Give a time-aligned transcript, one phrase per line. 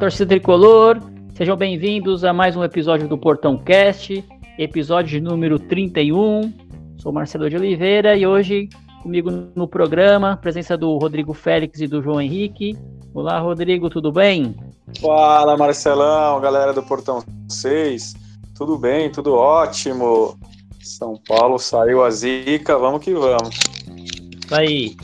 [0.00, 0.98] torcida tricolor.
[1.36, 4.24] Sejam bem-vindos a mais um episódio do Portão Cast,
[4.58, 6.54] episódio número 31.
[6.96, 8.70] Sou Marcelo de Oliveira e hoje
[9.02, 12.78] comigo no programa, presença do Rodrigo Félix e do João Henrique.
[13.12, 14.56] Olá, Rodrigo, tudo bem?
[15.02, 18.14] Fala, Marcelão, galera do Portão 6.
[18.56, 20.34] Tudo bem, tudo ótimo.
[20.80, 23.54] São Paulo saiu a zica, vamos que vamos.
[23.94, 24.96] Isso aí.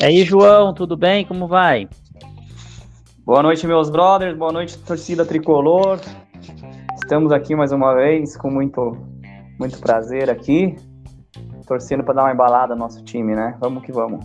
[0.00, 1.24] E aí, João, tudo bem?
[1.24, 1.88] Como vai?
[3.26, 4.38] Boa noite, meus brothers.
[4.38, 5.98] Boa noite, torcida tricolor.
[6.94, 8.96] Estamos aqui mais uma vez com muito,
[9.58, 10.76] muito prazer aqui,
[11.66, 13.56] torcendo para dar uma embalada no nosso time, né?
[13.58, 14.24] Vamos que vamos.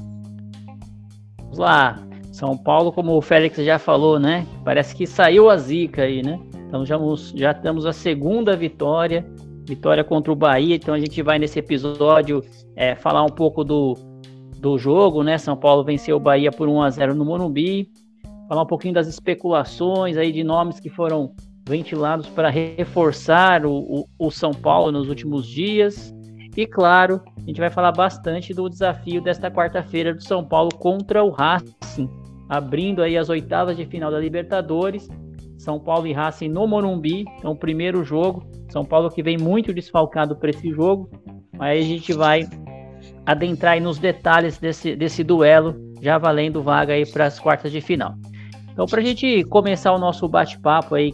[1.40, 1.98] Vamos lá.
[2.32, 4.46] São Paulo, como o Félix já falou, né?
[4.64, 6.40] Parece que saiu a zica aí, né?
[6.68, 6.96] Então já,
[7.34, 9.26] já temos a segunda vitória,
[9.68, 10.76] vitória contra o Bahia.
[10.76, 12.44] Então a gente vai nesse episódio
[12.76, 13.96] é, falar um pouco do,
[14.60, 15.40] do jogo, né?
[15.40, 17.90] São Paulo venceu o Bahia por 1 a 0 no Morumbi
[18.52, 21.34] falar um pouquinho das especulações aí de nomes que foram
[21.66, 26.14] ventilados para reforçar o, o, o, São Paulo nos últimos dias.
[26.58, 31.24] E claro, a gente vai falar bastante do desafio desta quarta-feira do São Paulo contra
[31.24, 32.10] o Racing,
[32.50, 35.08] abrindo aí as oitavas de final da Libertadores.
[35.58, 38.46] São Paulo e Racing no Morumbi, então primeiro jogo.
[38.68, 41.10] São Paulo que vem muito desfalcado para esse jogo,
[41.58, 42.42] mas a gente vai
[43.26, 48.14] adentrar nos detalhes desse, desse duelo, já valendo vaga aí para as quartas de final.
[48.72, 51.14] Então, para a gente começar o nosso bate-papo aí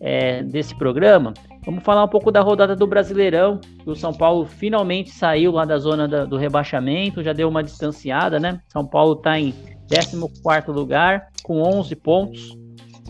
[0.00, 1.34] é, desse programa,
[1.64, 3.60] vamos falar um pouco da rodada do Brasileirão.
[3.84, 8.38] O São Paulo finalmente saiu lá da zona da, do rebaixamento, já deu uma distanciada,
[8.38, 8.60] né?
[8.68, 9.54] São Paulo está em
[9.88, 12.56] 14 lugar, com 11 pontos.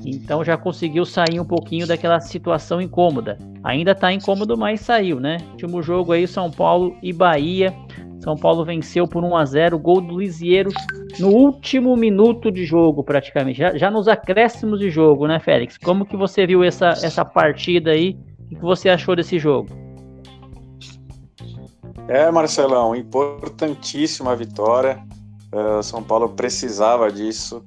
[0.05, 3.39] Então já conseguiu sair um pouquinho daquela situação incômoda.
[3.65, 5.39] Ainda está incômodo, mas saiu, né?
[5.53, 7.75] Último jogo aí, São Paulo e Bahia.
[8.21, 10.71] São Paulo venceu por 1 a 0 gol do Lisieiro
[11.19, 13.59] no último minuto de jogo, praticamente.
[13.59, 15.79] Já, já, nos acréscimos de jogo, né, Félix?
[15.79, 18.19] Como que você viu essa, essa partida aí?
[18.51, 19.69] O que você achou desse jogo?
[22.09, 25.03] É, Marcelão, importantíssima vitória.
[25.53, 27.63] Uh, São Paulo precisava disso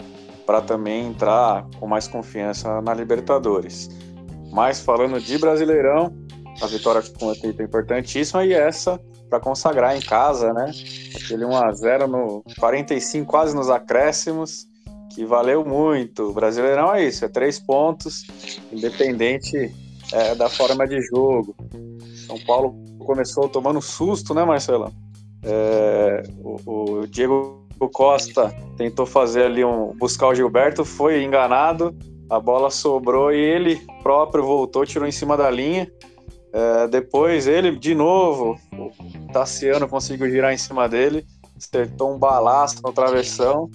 [0.46, 3.90] para também entrar com mais confiança na Libertadores.
[4.52, 6.12] Mas falando de Brasileirão,
[6.62, 9.00] a vitória com é importantíssima e essa
[9.30, 10.72] para consagrar em casa, né?
[11.16, 14.68] Aquele 1 a 0 no 45, quase nos acréscimos,
[15.14, 16.30] que valeu muito.
[16.30, 18.26] O Brasileirão é isso, é três pontos,
[18.72, 19.74] independente
[20.12, 21.56] é, da forma de jogo.
[22.26, 24.92] São Paulo começou tomando susto, né, Marcelo?
[25.44, 31.96] É, o, o Diego Costa tentou fazer ali um buscar o Gilberto, foi enganado,
[32.30, 35.90] a bola sobrou e ele próprio voltou, tirou em cima da linha.
[36.52, 42.82] É, depois ele, de novo, o Tassiano conseguiu girar em cima dele, acertou um balaço
[42.84, 43.70] no travessão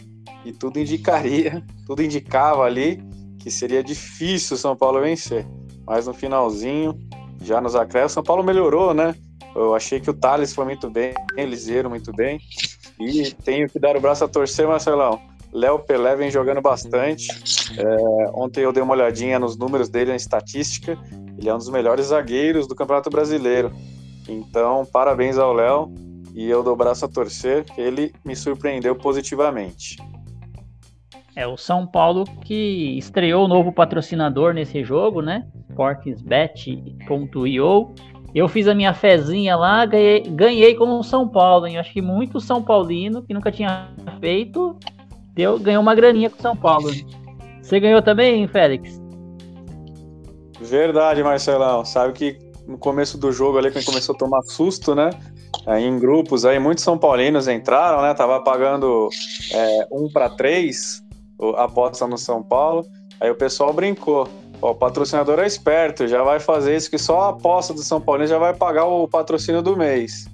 [0.45, 3.03] e tudo indicaria, tudo indicava ali
[3.39, 5.47] que seria difícil o São Paulo vencer.
[5.87, 6.99] Mas no finalzinho,
[7.43, 9.15] já nos acréscimos, São Paulo melhorou, né?
[9.55, 12.41] Eu achei que o Thales foi muito bem, Liseiro muito bem.
[12.99, 15.21] E tenho que dar o braço a torcer, Marcelão.
[15.53, 17.29] Léo Pelé vem jogando bastante.
[17.79, 20.99] É, ontem eu dei uma olhadinha nos números dele, na estatística.
[21.39, 23.73] Ele é um dos melhores zagueiros do Campeonato Brasileiro.
[24.29, 25.93] Então, parabéns ao Léo
[26.35, 29.97] e eu dou o braço a torcer, ele me surpreendeu positivamente.
[31.37, 35.47] É o São Paulo que estreou o novo patrocinador nesse jogo, né?
[35.71, 36.75] Sportsbet.io.
[38.35, 41.79] Eu fiz a minha fezinha lá, ganhei, ganhei como São Paulo, hein?
[41.79, 43.89] Acho que muito São Paulino que nunca tinha
[44.21, 44.77] feito,
[45.33, 46.91] deu, ganhou uma graninha com São Paulo.
[47.63, 49.04] Você ganhou também, Félix?
[50.65, 51.85] Verdade, Marcelão.
[51.85, 55.11] Sabe que no começo do jogo ali, quando começou a tomar susto, né?
[55.67, 58.15] Aí, em grupos aí, muitos São Paulinos entraram, né?
[58.15, 59.09] Tava pagando
[59.53, 61.03] é, um para três
[61.57, 62.85] a aposta no São Paulo.
[63.21, 64.29] Aí o pessoal brincou.
[64.63, 68.01] Ó, o patrocinador é esperto, já vai fazer isso que só a aposta do São
[68.01, 70.27] Paulo já vai pagar o patrocínio do mês.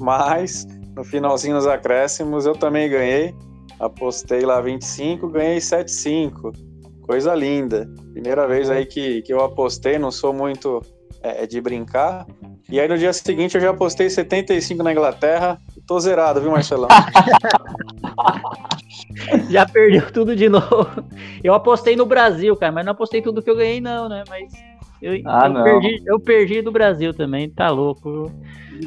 [0.00, 0.66] Mas
[0.96, 3.34] no finalzinho dos acréscimos eu também ganhei.
[3.78, 6.67] Apostei lá 25, ganhei 7,5.
[7.08, 7.88] Coisa linda.
[8.12, 10.82] Primeira vez aí que, que eu apostei, não sou muito
[11.22, 12.26] é, de brincar.
[12.70, 15.58] E aí no dia seguinte eu já apostei 75 na Inglaterra.
[15.86, 16.88] Tô zerado, viu, Marcelão?
[19.48, 21.02] já perdeu tudo de novo.
[21.42, 24.22] Eu apostei no Brasil, cara, mas não apostei tudo que eu ganhei, não, né?
[24.28, 24.52] Mas
[25.00, 28.30] Eu, ah, eu, perdi, eu perdi do Brasil também, tá louco.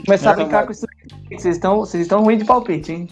[0.06, 0.86] Começar a brincar com isso.
[1.28, 3.08] Vocês estão, vocês estão ruins de palpite, hein?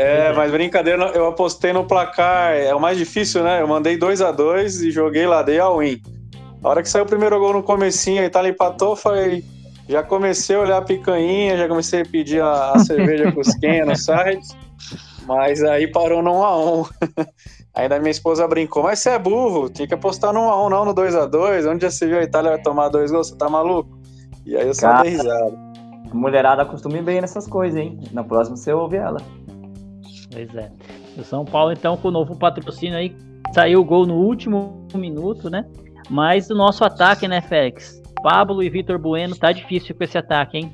[0.00, 3.60] É, mas brincadeira, eu apostei no placar, é o mais difícil, né?
[3.60, 6.00] Eu mandei 2 a 2 e joguei lá, dei a win.
[6.62, 9.44] A hora que saiu o primeiro gol no comecinho, a Itália empatou, foi...
[9.86, 13.96] Já comecei a olhar a picanha, já comecei a pedir a, a cerveja cusquinha no
[13.96, 14.46] site,
[15.26, 16.84] mas aí parou no 1 a 1
[17.74, 20.94] Ainda minha esposa brincou, mas você é burro, tinha que apostar no 1x1, não no
[20.94, 21.70] 2x2.
[21.70, 23.28] Onde já se viu a Itália vai tomar dois gols?
[23.28, 23.98] Você tá maluco?
[24.44, 25.58] E aí eu só Cara, dei risada.
[26.12, 28.00] Mulherada acostume bem nessas coisas, hein?
[28.12, 29.20] Na próxima você ouve ela.
[30.32, 30.70] Pois é.
[31.18, 33.16] O São Paulo, então, com o novo patrocínio aí,
[33.52, 35.66] saiu o gol no último minuto, né?
[36.08, 38.00] Mas o nosso ataque, né, Félix?
[38.22, 40.72] Pablo e Vitor Bueno, tá difícil com esse ataque, hein?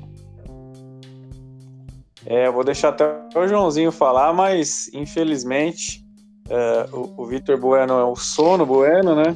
[2.25, 3.05] É, eu vou deixar até
[3.35, 6.05] o Joãozinho falar, mas infelizmente
[6.49, 9.35] é, o, o Vitor Bueno é o sono Bueno, né?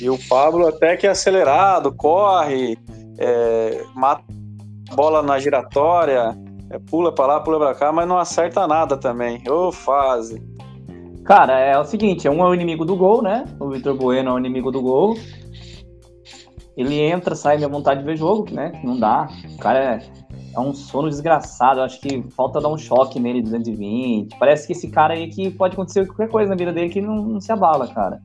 [0.00, 2.78] E o Pablo até que é acelerado, corre,
[3.18, 4.24] é, mata
[4.90, 6.34] a bola na giratória,
[6.70, 9.42] é, pula para lá, pula para cá, mas não acerta nada também.
[9.48, 10.42] Ô, fase.
[11.24, 13.44] Cara, é o seguinte, um é o inimigo do gol, né?
[13.60, 15.16] O Vitor Bueno é o inimigo do gol.
[16.76, 18.72] Ele entra, sai minha vontade de ver jogo, né?
[18.82, 19.28] Não dá.
[19.54, 20.20] O cara é
[20.54, 21.80] é um sono desgraçado.
[21.80, 24.36] Eu acho que falta dar um choque nele 220.
[24.38, 27.16] Parece que esse cara aí que pode acontecer qualquer coisa na vida dele que não,
[27.16, 28.20] não se abala, cara.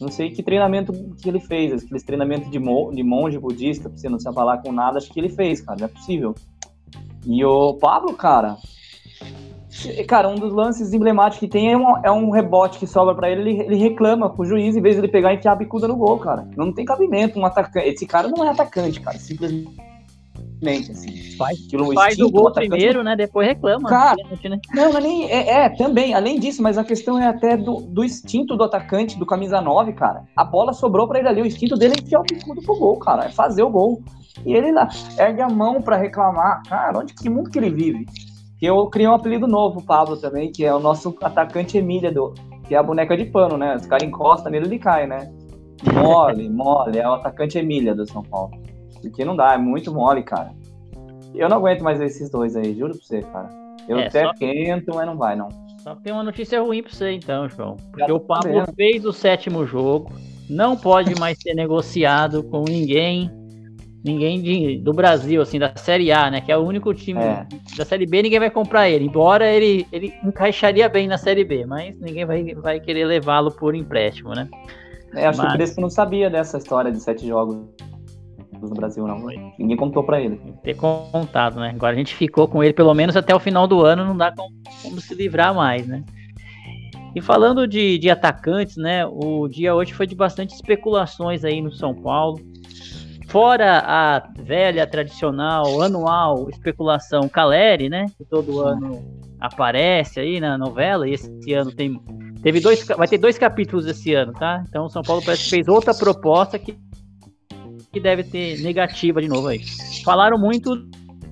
[0.00, 3.98] Não sei que treinamento que ele fez, aqueles treinamentos de, mo de monge budista, pra
[3.98, 6.34] você não se abalar com nada, acho que ele fez, cara, não é possível.
[7.26, 8.56] E o Pablo, cara,
[10.06, 13.30] cara, um dos lances emblemáticos que tem é um, é um rebote que sobra para
[13.30, 15.86] ele, ele, ele reclama pro juiz em vez de ele pegar e enfiar a bicuda
[15.86, 16.48] no gol, cara.
[16.56, 17.88] Não tem cabimento um atacante.
[17.88, 19.70] Esse cara não é atacante, cara, simplesmente
[20.90, 21.36] assim.
[21.36, 21.58] Faz,
[21.94, 23.16] faz o gol primeiro, né?
[23.16, 23.88] Depois reclama.
[23.88, 24.60] Cara, né?
[24.74, 28.04] não, não nem, é, é, também, além disso, mas a questão é até do, do
[28.04, 30.24] instinto do atacante, do camisa 9, cara.
[30.36, 32.98] A bola sobrou pra ele ali, o instinto dele é enfiar o bicudo pro gol,
[32.98, 34.02] cara, é fazer o gol.
[34.44, 34.88] E ele lá,
[35.18, 36.62] ergue a mão para reclamar.
[36.68, 38.06] Cara, onde que mundo que ele vive?
[38.58, 42.34] Que eu criei um apelido novo, Pablo, também, que é o nosso atacante Emília, do,
[42.66, 43.76] que é a boneca de pano, né?
[43.76, 45.32] Os caras encostam nele, ele cai, né?
[45.94, 48.52] Mole, mole, é o atacante Emília do São Paulo.
[49.00, 50.52] Porque não dá, é muito mole, cara.
[51.34, 53.48] Eu não aguento mais esses dois aí, juro pra você, cara.
[53.88, 54.32] Eu é, até só...
[54.34, 55.48] tento, mas não vai, não.
[55.78, 57.76] Só tem uma notícia ruim pra você, então, João.
[57.90, 60.12] Porque o Pablo fez o sétimo jogo,
[60.48, 63.30] não pode mais ser negociado com ninguém,
[64.04, 66.40] ninguém de, do Brasil, assim, da Série A, né?
[66.40, 67.46] Que é o único time é.
[67.76, 69.04] da Série B, ninguém vai comprar ele.
[69.04, 73.74] Embora ele, ele encaixaria bem na Série B, mas ninguém vai, vai querer levá-lo por
[73.74, 74.48] empréstimo, né?
[75.14, 75.48] É, acho mas...
[75.48, 77.56] que o Crespo não sabia dessa história de sete jogos
[78.60, 79.26] no Brasil, não.
[79.58, 80.40] Ninguém contou para ele.
[80.62, 81.70] Ter contado, né?
[81.74, 84.32] Agora a gente ficou com ele pelo menos até o final do ano, não dá
[84.32, 86.04] como, como se livrar mais, né?
[87.14, 89.04] E falando de, de atacantes, né?
[89.06, 92.38] O dia hoje foi de bastante especulações aí no São Paulo.
[93.30, 98.06] Fora a velha, tradicional, anual especulação Caleri, né?
[98.18, 99.04] Que todo ano
[99.40, 102.00] aparece aí na novela, e esse ano tem.
[102.42, 104.64] Teve dois, vai ter dois capítulos esse ano, tá?
[104.68, 106.76] Então o São Paulo parece que fez outra proposta que
[107.92, 109.60] que deve ter negativa de novo aí.
[110.04, 110.76] Falaram muito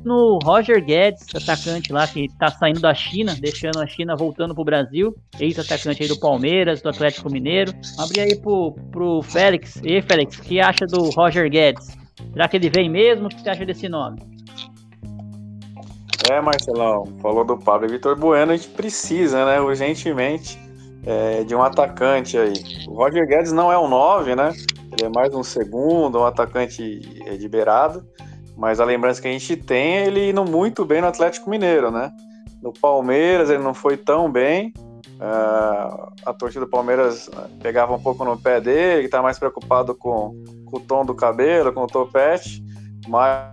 [0.05, 4.65] no Roger Guedes, atacante lá que tá saindo da China, deixando a China voltando pro
[4.65, 7.73] Brasil, ex-atacante aí do Palmeiras, do Atlético Mineiro.
[7.99, 9.81] Abri aí pro, pro Félix.
[9.85, 11.97] E Félix, o que acha do Roger Guedes?
[12.33, 13.27] Será que ele vem mesmo?
[13.27, 14.21] O que você acha desse nome?
[16.31, 20.59] É, Marcelão, falou do Pablo Vitor Bueno, a gente precisa, né, urgentemente,
[21.07, 22.53] é, de um atacante aí.
[22.87, 24.53] O Roger Guedes não é um 9, né?
[24.93, 28.05] Ele é mais um segundo, um atacante de beirado.
[28.59, 31.93] Mas a lembrança que a gente tem é ele indo muito bem no Atlético Mineiro,
[31.93, 32.11] né?
[32.61, 34.75] No Palmeiras ele não foi tão bem.
[35.21, 37.31] Uh, a torcida do Palmeiras
[37.63, 40.35] pegava um pouco no pé dele, que tá mais preocupado com,
[40.67, 42.65] com o tom do cabelo, com o topete.
[43.07, 43.47] Mas,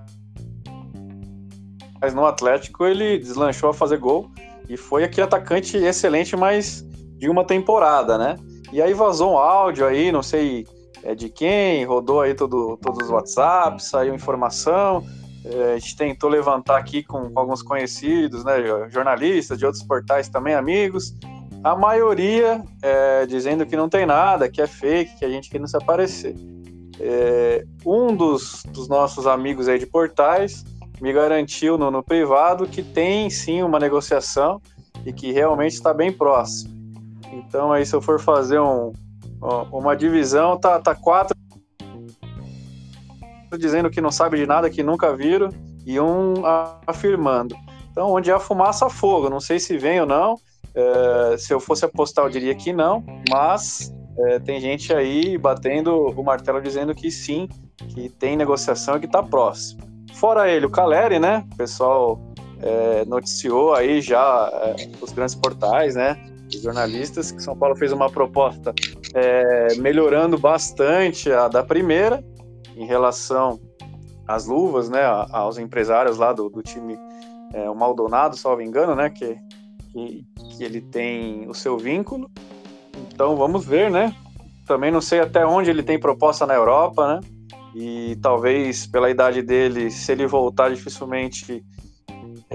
[2.01, 4.31] mas no Atlético ele deslanchou a fazer gol
[4.67, 6.81] e foi aqui atacante excelente, mas
[7.17, 8.37] de uma temporada, né?
[8.73, 10.65] E aí vazou um áudio aí, não sei
[11.05, 15.05] é de quem, rodou aí todo, todos os WhatsApps, saiu informação.
[15.45, 18.55] É, a gente tentou levantar aqui com, com, alguns conhecidos, né,
[18.89, 21.15] jornalistas de outros portais também, amigos.
[21.63, 25.59] A maioria é, dizendo que não tem nada, que é fake, que a gente quer
[25.59, 26.35] não se aparecer.
[26.99, 30.63] É, um dos, dos, nossos amigos aí de portais
[30.99, 34.59] me garantiu no, no privado que tem sim uma negociação
[35.05, 36.73] e que realmente está bem próximo.
[37.31, 38.93] Então aí se eu for fazer um,
[39.71, 41.35] uma divisão tá, tá quatro
[43.57, 45.49] dizendo que não sabe de nada, que nunca viram,
[45.85, 46.43] e um
[46.85, 47.55] afirmando.
[47.91, 49.29] Então, onde há fumaça, fogo.
[49.29, 50.35] Não sei se vem ou não.
[50.73, 56.09] É, se eu fosse apostar, eu diria que não, mas é, tem gente aí batendo
[56.09, 59.81] o martelo dizendo que sim, que tem negociação e que está próximo.
[60.15, 61.45] Fora ele, o Caleri, né?
[61.53, 62.19] O pessoal
[62.61, 66.17] é, noticiou aí já é, os grandes portais, né?
[66.61, 68.73] Jornalistas que São Paulo fez uma proposta
[69.13, 72.23] é, melhorando bastante a da primeira
[72.75, 73.59] em relação
[74.27, 75.03] às luvas, né?
[75.31, 76.97] Aos empresários lá do, do time
[77.53, 79.09] é, o Maldonado, salvo engano, né?
[79.09, 79.37] Que,
[79.91, 80.25] que,
[80.57, 82.29] que ele tem o seu vínculo.
[83.13, 84.15] Então vamos ver, né?
[84.65, 87.27] Também não sei até onde ele tem proposta na Europa, né?
[87.75, 91.63] E talvez pela idade dele, se ele voltar dificilmente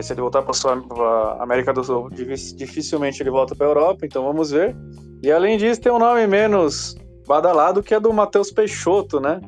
[0.00, 4.24] se ele voltar para a América do Sul, dificilmente ele volta para a Europa, então
[4.24, 4.74] vamos ver.
[5.22, 9.40] E além disso, tem um nome menos badalado que é do Matheus Peixoto, né?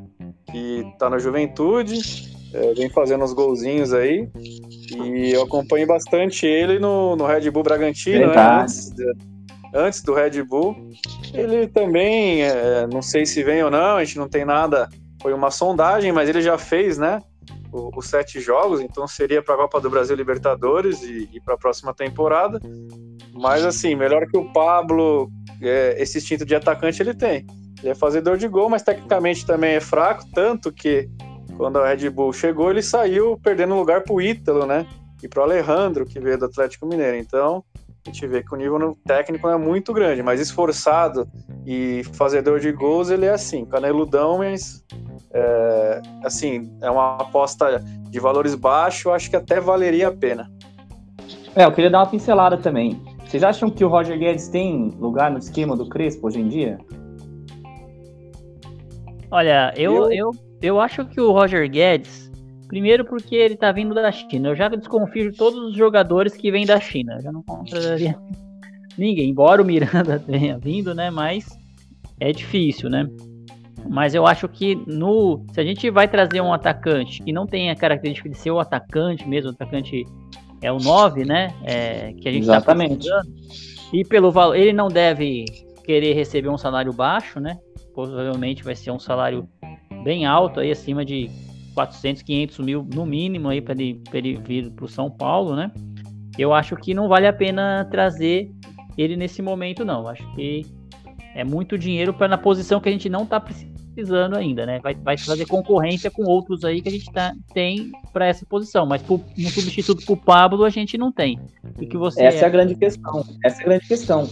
[0.51, 1.99] Que está na juventude,
[2.53, 4.29] é, vem fazendo uns golzinhos aí.
[5.05, 8.63] E eu acompanho bastante ele no, no Red Bull Bragantino, né?
[8.63, 9.15] antes, de,
[9.75, 10.77] antes, do Red Bull.
[11.33, 14.89] Ele também, é, não sei se vem ou não, a gente não tem nada.
[15.23, 17.21] Foi uma sondagem, mas ele já fez, né?
[17.73, 21.59] Os sete jogos, então seria para a Copa do Brasil Libertadores e, e para a
[21.59, 22.61] próxima temporada.
[23.33, 27.47] Mas assim, melhor que o Pablo, é, esse instinto de atacante ele tem.
[27.81, 31.09] Ele é fazedor de gol, mas tecnicamente também é fraco, tanto que
[31.57, 34.87] quando a Red Bull chegou, ele saiu perdendo lugar para o Ítalo, né?
[35.23, 37.17] E para o Alejandro, que veio do Atlético Mineiro.
[37.17, 37.65] Então,
[38.05, 41.29] a gente vê que o nível técnico é muito grande, mas esforçado
[41.65, 44.85] e fazedor de gols, ele é assim, caneludão, mas
[45.35, 50.51] é, assim, é uma aposta de valores baixos, acho que até valeria a pena.
[51.55, 53.01] É, eu queria dar uma pincelada também.
[53.25, 56.79] Vocês acham que o Roger Guedes tem lugar no esquema do Crespo hoje em dia?
[59.31, 62.31] Olha, eu, eu, eu, eu acho que o Roger Guedes,
[62.69, 64.51] primeiro porque ele tá vindo da China.
[64.51, 67.15] Eu já desconfio de todos os jogadores que vêm da China.
[67.15, 68.19] Eu já não contrataria
[68.99, 71.11] ninguém, embora o Miranda tenha vindo, né?
[71.11, 71.47] Mas
[72.21, 73.09] é difícil, né?
[73.89, 75.45] Mas eu acho que no.
[75.53, 78.61] Se a gente vai trazer um atacante que não tem a característica de ser o
[78.61, 80.05] atacante mesmo, o atacante
[80.61, 81.55] é o 9, né?
[81.65, 83.09] É, que a gente tá Exatamente.
[83.09, 83.23] Tá
[83.93, 84.57] e pelo valor.
[84.57, 85.45] Ele não deve
[85.85, 87.59] querer receber um salário baixo, né?
[87.93, 89.47] Provavelmente vai ser um salário
[90.03, 91.29] bem alto, aí acima de
[91.75, 95.71] 400, 500 mil no mínimo aí para ele, ele vir para o São Paulo, né?
[96.39, 98.51] Eu acho que não vale a pena trazer
[98.97, 100.09] ele nesse momento, não.
[100.09, 100.65] Acho que
[101.35, 104.81] é muito dinheiro para na posição que a gente não está precisando precisando ainda, né?
[104.83, 108.87] Vai, vai fazer concorrência com outros aí que a gente tá, tem para essa posição,
[108.87, 109.19] mas um
[109.49, 111.39] substituto para o Pablo a gente não tem.
[111.81, 112.43] E que você essa é...
[112.43, 112.47] é...
[112.47, 113.25] a grande questão.
[113.45, 114.29] Essa é a grande questão.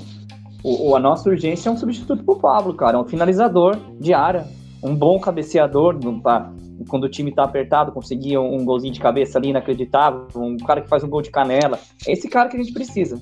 [0.63, 4.13] O, o a nossa urgência é um substituto para o Pablo, cara, um finalizador de
[4.13, 4.47] área,
[4.83, 6.53] um bom cabeceador para
[6.89, 10.81] quando o time tá apertado, conseguir um, um, golzinho de cabeça ali inacreditável, um cara
[10.81, 11.79] que faz um gol de canela.
[12.07, 13.21] É esse cara que a gente precisa.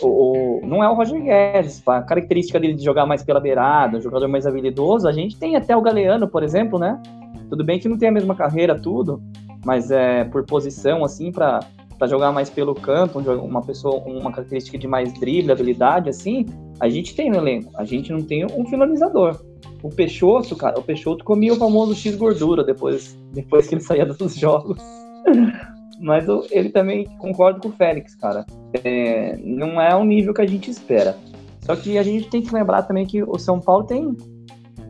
[0.00, 3.98] O, o não é o Roger Guedes, a característica dele de jogar mais pela beirada,
[3.98, 7.00] um jogador mais habilidoso, a gente tem até o Galeano, por exemplo, né?
[7.48, 9.22] Tudo bem que não tem a mesma carreira, tudo,
[9.64, 11.60] mas é por posição, assim, para
[11.98, 16.46] para jogar mais pelo campo, uma pessoa uma característica de mais drible, habilidade, assim,
[16.78, 17.72] a gente tem no elenco.
[17.74, 19.36] A gente não tem um finalizador.
[19.82, 24.04] O Peixoto, cara, o Peixoto comia o famoso X gordura depois, depois que ele saía
[24.04, 24.78] dos jogos.
[26.00, 28.46] Mas eu, ele também concorda com o Félix, cara.
[28.84, 31.16] É, não é o nível que a gente espera.
[31.60, 34.16] Só que a gente tem que lembrar também que o São Paulo tem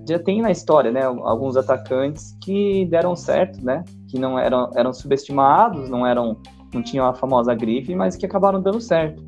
[0.09, 4.92] já tem na história, né, alguns atacantes que deram certo, né, que não eram, eram
[4.92, 6.40] subestimados, não eram,
[6.73, 9.23] não tinham a famosa grife, mas que acabaram dando certo.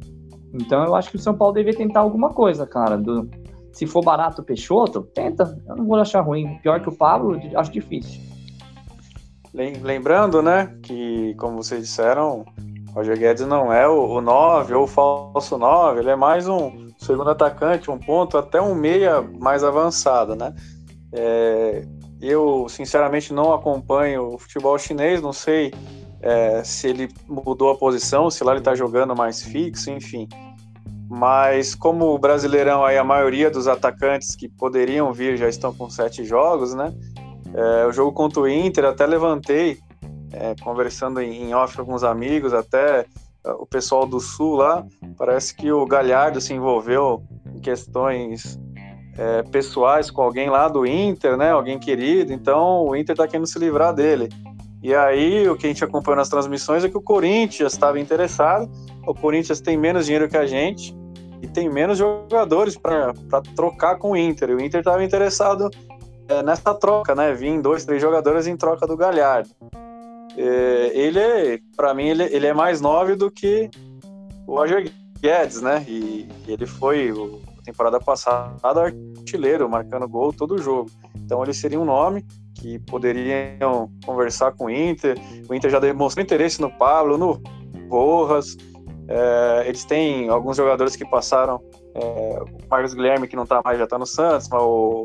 [0.54, 3.28] Então eu acho que o São Paulo deveria tentar alguma coisa, cara, do,
[3.72, 5.56] se for barato o Peixoto, tenta.
[5.66, 6.58] Eu não vou achar ruim.
[6.62, 8.20] Pior que o Pablo, acho difícil.
[9.52, 12.44] Lembrando, né, que, como vocês disseram,
[12.94, 17.30] Roger Guedes não é o 9 ou o falso 9, ele é mais um segundo
[17.30, 20.54] atacante, um ponto, até um meia mais avançado, né?
[21.12, 21.84] É,
[22.20, 25.72] eu, sinceramente, não acompanho o futebol chinês, não sei
[26.22, 30.28] é, se ele mudou a posição, se lá ele está jogando mais fixo, enfim
[31.10, 35.90] mas como o Brasileirão aí a maioria dos atacantes que poderiam vir já estão com
[35.90, 36.94] sete jogos, né?
[37.52, 39.78] É, o jogo contra o Inter até levantei,
[40.32, 43.06] é, conversando em, off com alguns amigos, até
[43.44, 44.86] é, o pessoal do Sul lá,
[45.18, 48.56] parece que o Galhardo se envolveu em questões
[49.18, 51.50] é, pessoais com alguém lá do Inter, né?
[51.50, 54.28] Alguém querido, então o Inter tá querendo se livrar dele.
[54.80, 58.70] E aí, o que a gente acompanhou nas transmissões é que o Corinthians estava interessado.
[59.04, 60.96] O Corinthians tem menos dinheiro que a gente,
[61.42, 63.12] e tem menos jogadores para
[63.56, 64.50] trocar com o Inter.
[64.50, 65.70] O Inter estava interessado
[66.28, 67.32] é, nessa troca, né?
[67.32, 69.50] Vim dois, três jogadores em troca do Galhardo.
[70.36, 73.70] É, ele, para mim, ele, ele é mais nove do que
[74.46, 75.84] o Roger Guedes, né?
[75.88, 80.90] E, e ele foi o temporada passada, artilheiro, marcando gol todo jogo.
[81.14, 85.16] Então ele seria um nome que poderiam conversar com o Inter.
[85.48, 87.40] O Inter já demonstrou interesse no Pablo, no
[87.88, 88.56] Rojas.
[89.10, 91.60] É, eles têm alguns jogadores que passaram.
[91.92, 95.04] É, o Marcos Guilherme, que não está mais, já está no Santos, mas o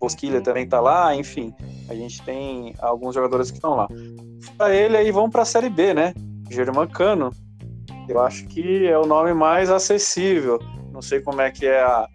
[0.00, 1.14] Bosquilha também está lá.
[1.14, 1.54] Enfim,
[1.88, 3.86] a gente tem alguns jogadores que estão lá.
[4.58, 6.12] Para ele, aí vão para a Série B, né?
[6.50, 7.30] Germancano.
[8.08, 10.58] Eu acho que é o nome mais acessível.
[10.92, 12.08] Não sei como é que é a,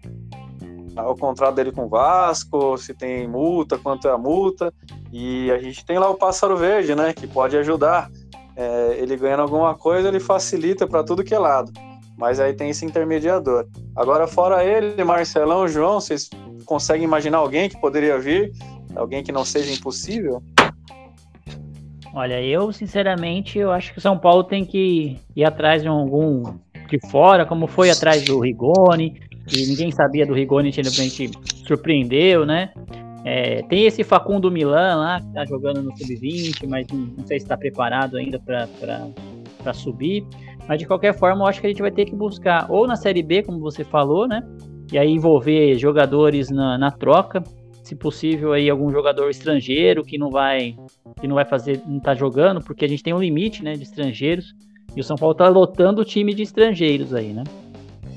[1.08, 4.72] o contrato dele com o Vasco, se tem multa, quanto é a multa.
[5.10, 7.14] E a gente tem lá o Pássaro Verde, né?
[7.14, 8.10] Que pode ajudar.
[8.60, 11.72] É, ele ganhando alguma coisa, ele facilita para tudo que é lado.
[12.14, 13.66] Mas aí tem esse intermediador.
[13.96, 16.28] Agora, fora ele, Marcelão, João, vocês
[16.66, 18.52] conseguem imaginar alguém que poderia vir?
[18.94, 20.42] Alguém que não seja impossível?
[22.12, 26.42] Olha, eu sinceramente eu acho que o São Paulo tem que ir atrás de algum
[26.86, 31.30] de fora, como foi atrás do Rigoni, que ninguém sabia do Rigoni, de repente
[31.66, 32.74] surpreendeu, né?
[33.24, 37.44] É, tem esse Facundo Milan lá, que tá jogando no Sub-20, mas não, sei se
[37.44, 40.26] está preparado ainda para subir.
[40.66, 42.96] Mas de qualquer forma, eu acho que a gente vai ter que buscar ou na
[42.96, 44.42] Série B, como você falou, né?
[44.92, 47.42] E aí envolver jogadores na, na troca,
[47.82, 50.76] se possível aí algum jogador estrangeiro que não vai
[51.20, 53.82] que não vai fazer, não tá jogando, porque a gente tem um limite, né, de
[53.82, 54.54] estrangeiros.
[54.96, 57.44] E o São Paulo tá lotando o time de estrangeiros aí, né?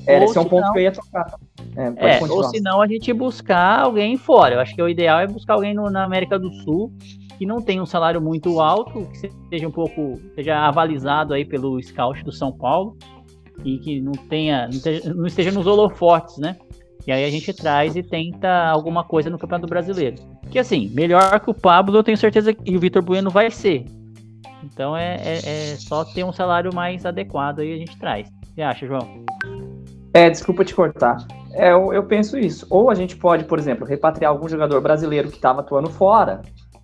[0.05, 1.39] É, esse é um ponto não, que eu ia tocar.
[1.75, 4.55] É, é ou se não, a gente buscar alguém fora.
[4.55, 6.91] Eu acho que o ideal é buscar alguém no, na América do Sul
[7.37, 11.81] que não tenha um salário muito alto, que seja um pouco, seja avalizado aí pelo
[11.81, 12.95] scout do São Paulo
[13.63, 16.57] e que não tenha, não esteja, não esteja nos holofotes, né?
[17.05, 20.15] E aí a gente traz e tenta alguma coisa no Campeonato Brasileiro.
[20.49, 23.85] Que assim, melhor que o Pablo, eu tenho certeza que o Vitor Bueno vai ser.
[24.63, 28.27] Então é, é, é, só ter um salário mais adequado aí a gente traz.
[28.29, 29.25] O que você acha, João?
[30.13, 31.25] É, desculpa te cortar.
[31.53, 32.67] É, eu, eu penso isso.
[32.69, 36.41] Ou a gente pode, por exemplo, repatriar algum jogador brasileiro que estava atuando fora.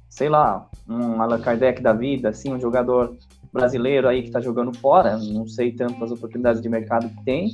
[0.10, 3.16] Sei lá, um Allan Kardec da vida, assim, um jogador
[3.54, 5.18] brasileiro aí que está jogando fora.
[5.18, 7.50] Não sei tanto as oportunidades de mercado que tem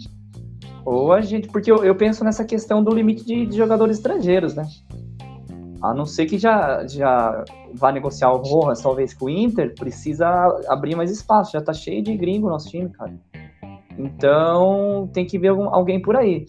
[0.85, 1.47] ou a gente.
[1.49, 4.65] Porque eu, eu penso nessa questão do limite de, de, jogadores estrangeiros, né?
[5.81, 10.27] A não ser que já, já vá negociar o Rojas, talvez com o Inter, precisa
[10.67, 11.51] abrir mais espaço.
[11.51, 13.13] Já tá cheio de gringo nosso time, cara.
[13.97, 16.45] Então tem que ver algum, alguém por aí.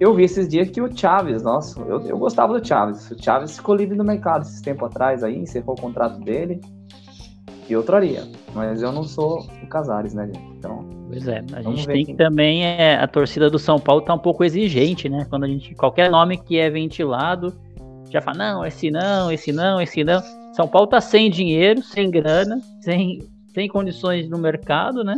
[0.00, 3.10] Eu vi esses dias que o Chaves, nossa, eu, eu gostava do Chaves.
[3.10, 6.60] O Chaves ficou livre no mercado esses tempo atrás aí, encerrou o contrato dele.
[7.68, 8.24] E eu traria.
[8.54, 10.44] Mas eu não sou o Casares, né, gente?
[10.58, 10.84] Então.
[11.08, 14.18] Pois é, a gente tem que também é, a torcida do São Paulo tá um
[14.18, 15.26] pouco exigente, né?
[15.30, 17.54] Quando a gente qualquer nome que é ventilado,
[18.10, 20.20] já fala não, esse não, esse não, esse não.
[20.52, 23.20] São Paulo tá sem dinheiro, sem grana, sem
[23.54, 25.16] sem condições no mercado, né?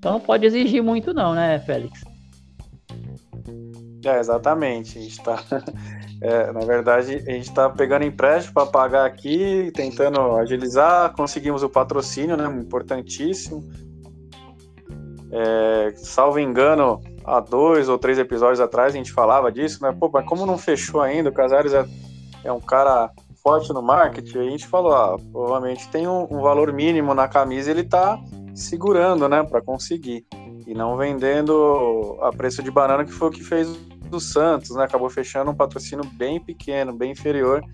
[0.00, 2.02] Então não pode exigir muito não, né, Félix?
[4.04, 4.98] É, exatamente.
[4.98, 5.44] A gente tá
[6.20, 11.14] É, na verdade, a gente está pegando empréstimo para pagar aqui, tentando agilizar.
[11.14, 12.44] Conseguimos o patrocínio, né?
[12.60, 13.66] Importantíssimo.
[15.32, 19.96] É, salvo engano, há dois ou três episódios atrás a gente falava disso, né?
[19.98, 21.30] Pô, mas como não fechou ainda?
[21.30, 21.86] O Casares é,
[22.44, 23.10] é um cara
[23.42, 24.38] forte no marketing.
[24.38, 28.20] A gente falou, ah, provavelmente tem um, um valor mínimo na camisa, ele está
[28.54, 30.24] segurando, né, para conseguir
[30.66, 33.68] e não vendendo a preço de banana que foi o que fez
[34.10, 34.84] do Santos, né?
[34.84, 37.64] Acabou fechando um patrocínio bem pequeno, bem inferior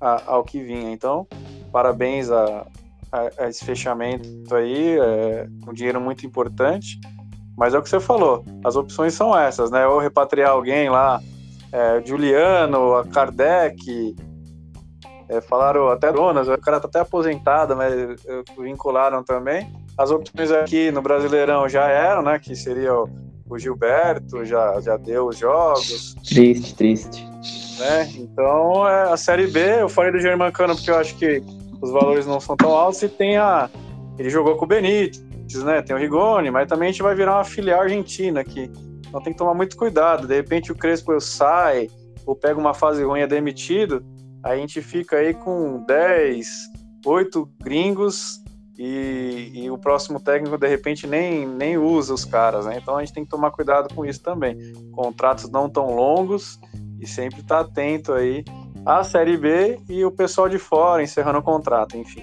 [0.00, 0.92] a, ao que vinha.
[0.92, 1.26] Então,
[1.72, 2.66] parabéns a,
[3.10, 7.00] a, a esse fechamento aí, é um dinheiro muito importante.
[7.56, 9.86] Mas é o que você falou, as opções são essas, né?
[9.86, 11.20] Ou repatriar alguém lá,
[11.72, 14.14] é, Juliano, a Kardec,
[15.28, 17.94] é, falaram até Donas, o cara tá até aposentado, mas
[18.58, 19.72] vincularam também.
[19.98, 22.38] As opções aqui no Brasileirão já eram, né?
[22.38, 23.08] Que seria o
[23.48, 26.14] o Gilberto já, já deu os jogos.
[26.26, 27.24] Triste, triste.
[27.78, 28.10] Né?
[28.16, 31.42] Então, é, a Série B, eu falei do Germancano porque eu acho que
[31.80, 33.70] os valores não são tão altos e tem a.
[34.18, 35.82] Ele jogou com o Benítez, né?
[35.82, 38.70] Tem o Rigoni, mas também a gente vai virar uma filial argentina aqui.
[39.06, 40.26] Então tem que tomar muito cuidado.
[40.26, 41.88] De repente o Crespo sai,
[42.24, 44.04] ou pega uma fase ruim e é demitido,
[44.42, 46.48] a gente fica aí com 10,
[47.04, 48.42] 8 gringos
[48.78, 52.78] e, e, o próximo técnico de repente nem, nem usa os caras, né?
[52.80, 54.56] Então a gente tem que tomar cuidado com isso também.
[54.92, 56.60] Contratos não tão longos
[57.00, 58.44] e sempre estar tá atento aí
[58.84, 62.22] à Série B e o pessoal de fora encerrando o contrato, enfim.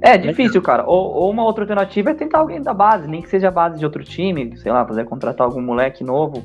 [0.00, 0.84] É difícil, cara.
[0.84, 3.78] Ou, ou, uma outra alternativa é tentar alguém da base, nem que seja a base
[3.78, 6.42] de outro time, sei lá, fazer contratar algum moleque novo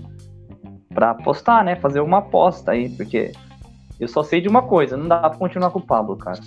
[0.93, 1.75] para apostar, né?
[1.75, 3.31] Fazer uma aposta aí, porque
[3.99, 6.39] eu só sei de uma coisa, não dá pra continuar com o Pablo, cara.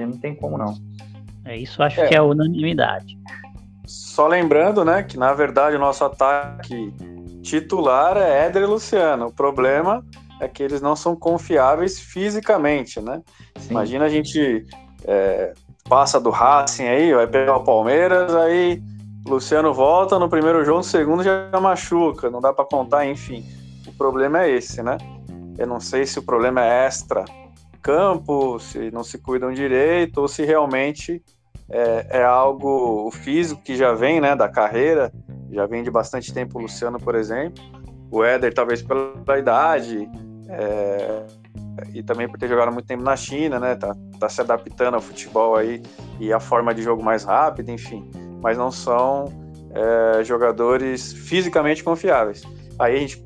[0.00, 0.74] Não tem como não.
[1.46, 2.08] É isso, acho é.
[2.08, 3.16] que é unanimidade.
[3.86, 6.92] Só lembrando, né, que na verdade o nosso ataque
[7.42, 9.26] titular é Éder e Luciano.
[9.26, 10.04] O problema
[10.40, 13.22] é que eles não são confiáveis fisicamente, né?
[13.58, 13.70] Sim.
[13.70, 14.66] Imagina a gente
[15.04, 15.54] é,
[15.88, 18.82] passa do Racing aí, vai pegar o Palmeiras, aí
[19.24, 23.44] Luciano volta no primeiro jogo, no segundo já machuca, não dá para contar, enfim.
[23.86, 24.98] O problema é esse, né?
[25.56, 27.24] Eu não sei se o problema é extra
[27.80, 31.22] campo, se não se cuidam direito ou se realmente
[31.68, 35.12] é, é algo físico que já vem, né, da carreira,
[35.50, 37.62] já vem de bastante tempo o Luciano, por exemplo.
[38.10, 40.08] O Éder, talvez pela idade,
[40.48, 41.26] é,
[41.92, 43.74] e também por ter jogado muito tempo na China, né?
[43.74, 45.82] Tá, tá se adaptando ao futebol aí
[46.20, 48.08] e a forma de jogo mais rápida, enfim.
[48.40, 49.26] Mas não são
[49.74, 52.42] é, jogadores fisicamente confiáveis.
[52.78, 53.24] Aí a gente,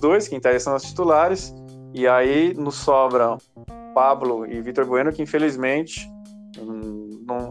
[0.00, 1.54] dois que interessam os titulares,
[1.94, 3.38] e aí nos sobram
[3.94, 6.08] Pablo e Vitor Bueno, que infelizmente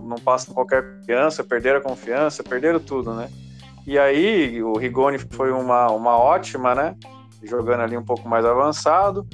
[0.07, 3.29] não, passam qualquer confiança, perderam a confiança, perderam tudo, né?
[3.85, 6.95] E aí o Rigoni foi uma, uma ótima, né?
[7.43, 9.25] Jogando ali um pouco mais avançado.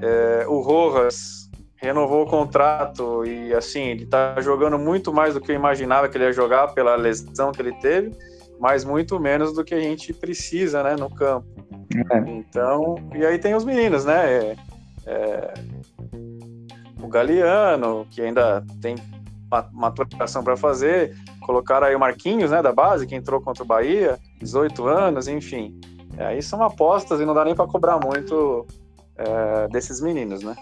[0.00, 5.50] É, o Rojas renovou o contrato e assim, ele tá jogando muito mais do que
[5.50, 8.12] eu imaginava que ele ia jogar pela lesão que ele teve,
[8.58, 11.48] mas muito menos do que a gente precisa, né, no campo.
[12.12, 12.18] É.
[12.30, 14.32] Então, e aí tem os meninos, né?
[14.32, 14.56] É,
[15.06, 15.54] é,
[17.02, 18.94] o Galeano, que ainda tem
[19.72, 24.18] maturação para fazer, colocaram aí o Marquinhos, né, da base, que entrou contra o Bahia,
[24.38, 25.78] 18 anos, enfim.
[26.16, 28.66] É, aí são apostas e não dá nem para cobrar muito
[29.16, 30.54] é, desses meninos, né?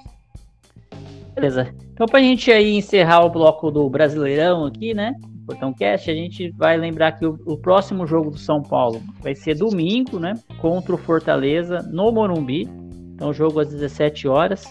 [1.35, 1.73] Beleza.
[1.93, 5.15] Então, para a gente aí encerrar o bloco do Brasileirão aqui, né?
[5.47, 9.35] Portão Cast, a gente vai lembrar que o, o, próximo jogo do São Paulo vai
[9.35, 10.35] ser domingo, né?
[10.61, 12.69] Contra o Fortaleza no Morumbi.
[13.15, 14.67] Então, jogo às 17 horas.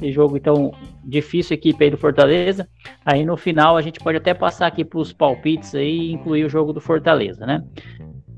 [0.00, 2.68] Esse jogo, então, difícil equipe aí do Fortaleza.
[3.04, 6.44] Aí no final a gente pode até passar aqui para os palpites aí e incluir
[6.44, 7.64] o jogo do Fortaleza, né?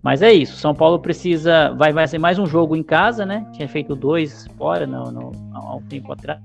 [0.02, 1.74] Mas é isso, São Paulo precisa.
[1.74, 3.44] Vai, vai ser mais um jogo em casa, né?
[3.52, 6.40] Tinha feito dois fora no, no, há um tempo atrás.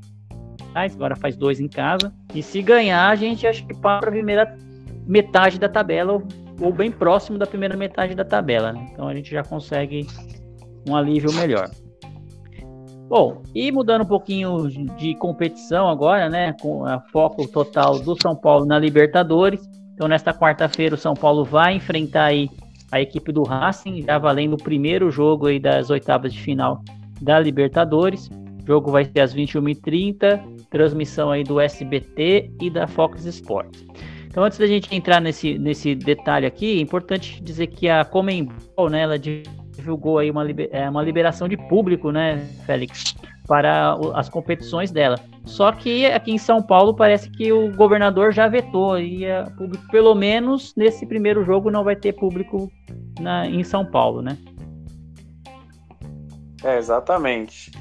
[0.74, 2.12] Agora faz dois em casa.
[2.34, 4.58] E se ganhar, a gente acho que para a primeira
[5.06, 6.24] metade da tabela, ou,
[6.60, 8.90] ou, bem próximo da primeira metade da tabela, né?
[8.92, 10.08] Então a gente já consegue
[10.88, 11.70] um alívio melhor.
[13.14, 16.52] Bom, e mudando um pouquinho de competição agora, né?
[16.60, 19.62] Com a foco total do São Paulo na Libertadores.
[19.94, 22.50] Então, nesta quarta-feira, o São Paulo vai enfrentar aí
[22.92, 26.82] a equipe do Racing, já valendo o primeiro jogo aí das oitavas de final
[27.22, 28.32] da Libertadores.
[28.64, 33.86] O jogo vai ser às 21h30, transmissão aí do SBT e da Fox Sports.
[34.26, 38.90] Então, antes da gente entrar nesse, nesse detalhe aqui, é importante dizer que a Comembol,
[38.90, 39.63] né, ela divulgou
[40.20, 43.16] aí uma, é, uma liberação de público, né, Félix,
[43.48, 45.20] para as competições dela.
[45.46, 49.46] Só que aqui em São Paulo parece que o governador já vetou e é
[49.92, 52.72] pelo menos nesse primeiro jogo não vai ter público
[53.20, 54.38] na, em São Paulo, né?
[56.64, 57.72] É, exatamente.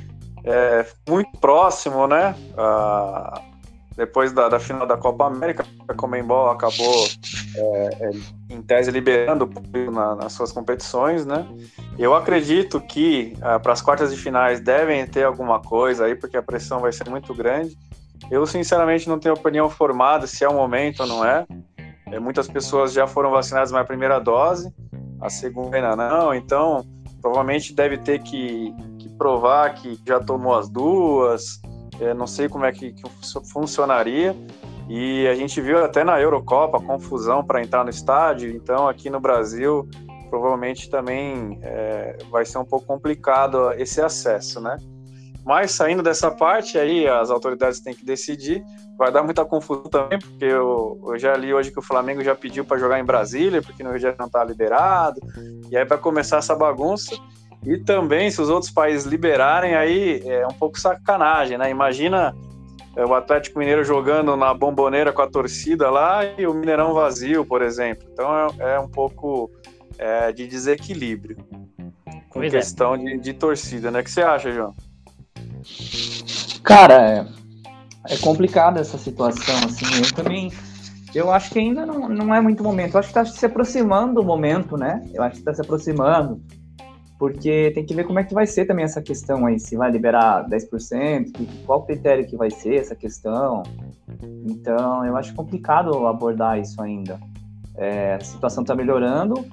[0.44, 2.34] É, muito próximo, né?
[3.96, 7.06] Depois da, da, final da Copa América, a Comembol acabou,
[7.54, 8.10] é, é,
[8.50, 9.48] em tese, liberando
[9.92, 11.46] na, nas suas competições, né?
[11.98, 16.36] Eu acredito que ah, para as quartas de finais devem ter alguma coisa aí, porque
[16.36, 17.76] a pressão vai ser muito grande.
[18.30, 21.46] Eu, sinceramente, não tenho opinião formada se é o momento ou não é.
[22.06, 24.72] é muitas pessoas já foram vacinadas na primeira dose,
[25.20, 26.84] a segunda ainda não, então
[27.20, 31.60] provavelmente deve ter que, que provar que já tomou as duas
[32.14, 33.02] não sei como é que, que
[33.52, 34.34] funcionaria.
[34.88, 38.50] E a gente viu até na Eurocopa confusão para entrar no estádio.
[38.50, 39.88] Então, aqui no Brasil,
[40.28, 44.76] provavelmente também é, vai ser um pouco complicado esse acesso, né?
[45.44, 48.64] Mas saindo dessa parte aí, as autoridades têm que decidir.
[48.96, 52.34] Vai dar muita confusão também, porque eu, eu já li hoje que o Flamengo já
[52.34, 55.20] pediu para jogar em Brasília, porque no Rio de Janeiro não está liberado.
[55.70, 57.16] E aí vai começar essa bagunça.
[57.64, 61.70] E também, se os outros países liberarem, aí é um pouco sacanagem, né?
[61.70, 62.34] Imagina
[62.96, 67.44] é, o Atlético Mineiro jogando na bomboneira com a torcida lá e o Mineirão vazio,
[67.44, 68.08] por exemplo.
[68.12, 69.50] Então é, é um pouco
[69.96, 71.36] é, de desequilíbrio
[72.32, 72.58] com pois é.
[72.58, 74.00] questão de, de, torcida, né?
[74.00, 74.74] O que você acha, João?
[76.64, 77.28] Cara,
[78.08, 79.84] é, é complicada essa situação, assim.
[80.02, 80.52] Eu também.
[81.14, 82.94] Eu acho que ainda não, não é muito momento.
[82.94, 85.06] Eu acho que está se aproximando o momento, né?
[85.12, 86.40] Eu acho que está se aproximando
[87.22, 89.92] porque tem que ver como é que vai ser também essa questão aí, se vai
[89.92, 93.62] liberar 10%, qual critério que vai ser essa questão.
[94.44, 97.20] Então, eu acho complicado abordar isso ainda.
[97.76, 99.46] É, a situação está melhorando,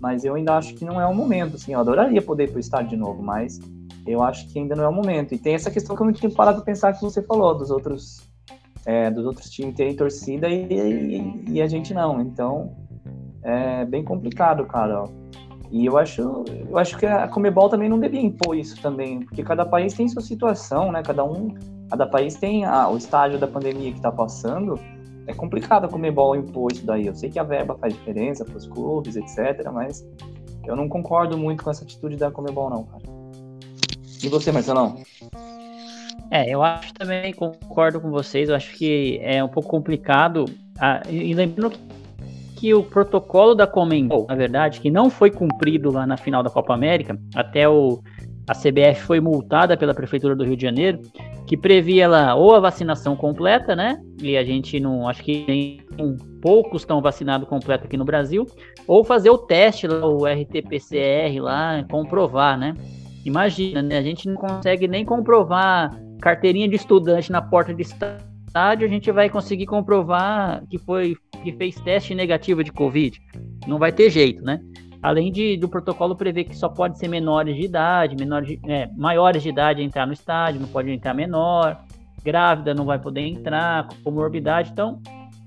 [0.00, 1.56] mas eu ainda acho que não é o momento.
[1.56, 3.60] Assim, eu adoraria poder ir para o estádio de novo, mas
[4.06, 5.34] eu acho que ainda não é o momento.
[5.34, 7.70] E tem essa questão que eu não tinha parado de pensar que você falou, dos
[7.70, 8.22] outros,
[8.86, 12.18] é, dos outros times terem torcida e, e, e, a gente não.
[12.22, 12.74] Então,
[13.42, 15.04] é bem complicado, cara.
[15.70, 19.42] E eu acho, eu acho que a Comebol também não devia impor isso também, porque
[19.42, 21.00] cada país tem sua situação, né?
[21.02, 21.54] Cada um,
[21.88, 24.78] cada país tem a, o estágio da pandemia que está passando.
[25.28, 27.06] É complicado a Comebol impor isso daí.
[27.06, 29.70] Eu sei que a verba faz diferença para os clubes, etc.
[29.72, 30.04] Mas
[30.66, 33.04] eu não concordo muito com essa atitude da Comebol, não, cara.
[34.22, 34.96] E você, Marcelão?
[36.32, 40.44] É, eu acho também, concordo com vocês, eu acho que é um pouco complicado.
[40.78, 41.80] Ah, e lembrando que
[42.60, 46.50] que o protocolo da Comembol, na verdade, que não foi cumprido lá na final da
[46.50, 48.02] Copa América, até o
[48.46, 50.98] a CBF foi multada pela prefeitura do Rio de Janeiro,
[51.46, 53.96] que previa lá ou a vacinação completa, né?
[54.20, 55.80] E a gente não, acho que nem
[56.42, 58.44] poucos estão vacinados completo aqui no Brasil,
[58.88, 62.74] ou fazer o teste lá, o RT-PCR lá, comprovar, né?
[63.24, 63.98] Imagina, né?
[63.98, 67.82] A gente não consegue nem comprovar carteirinha de estudante na porta de
[68.50, 73.22] estádio, a gente vai conseguir comprovar que foi que fez teste negativo de Covid.
[73.66, 74.60] Não vai ter jeito, né?
[75.00, 78.90] Além de, do protocolo prever que só pode ser menores de idade, menores de, é,
[78.96, 81.80] maiores de idade entrar no estádio, não pode entrar menor,
[82.22, 84.72] grávida não vai poder entrar, com comorbidade.
[84.72, 85.00] Então,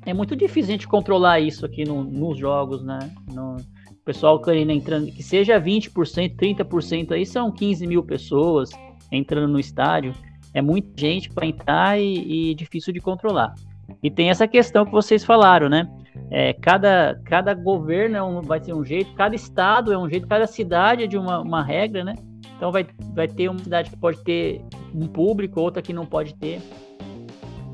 [0.06, 3.00] é muito difícil a gente controlar isso aqui no, nos jogos, né?
[3.32, 8.72] No, o pessoal querendo entrando, que seja 20%, 30% aí, são 15 mil pessoas
[9.12, 10.16] entrando no estádio.
[10.54, 13.54] É muita gente para entrar e, e difícil de controlar.
[14.02, 15.90] E tem essa questão que vocês falaram, né?
[16.30, 20.28] É, cada, cada governo é um, vai ser um jeito, cada estado é um jeito,
[20.28, 22.16] cada cidade é de uma, uma regra, né?
[22.56, 24.62] Então vai, vai ter uma cidade que pode ter
[24.94, 26.62] um público, outra que não pode ter.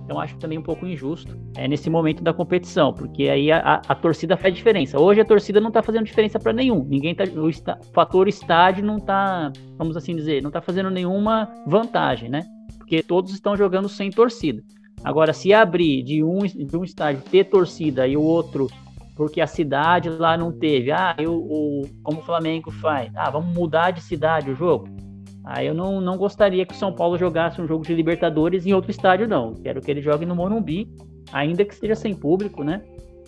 [0.04, 3.82] Então acho também um pouco injusto é, nesse momento da competição, porque aí a, a,
[3.89, 5.00] a torcida faz diferença.
[5.00, 6.84] Hoje a torcida não está fazendo diferença para nenhum.
[6.84, 12.30] Ninguém tá, o fator estádio não está, vamos assim dizer, não está fazendo nenhuma vantagem,
[12.30, 12.44] né?
[12.78, 14.64] Porque todos estão jogando sem torcida.
[15.04, 18.68] Agora, se abrir de um, de um estádio ter torcida e o outro,
[19.16, 23.54] porque a cidade lá não teve, ah, eu, o, como o Flamengo faz, ah, vamos
[23.54, 24.88] mudar de cidade o jogo.
[25.44, 28.74] Aí eu não, não gostaria que o São Paulo jogasse um jogo de Libertadores em
[28.74, 29.54] outro estádio, não.
[29.56, 30.88] Quero que ele jogue no Morumbi,
[31.32, 32.82] ainda que esteja sem público, né?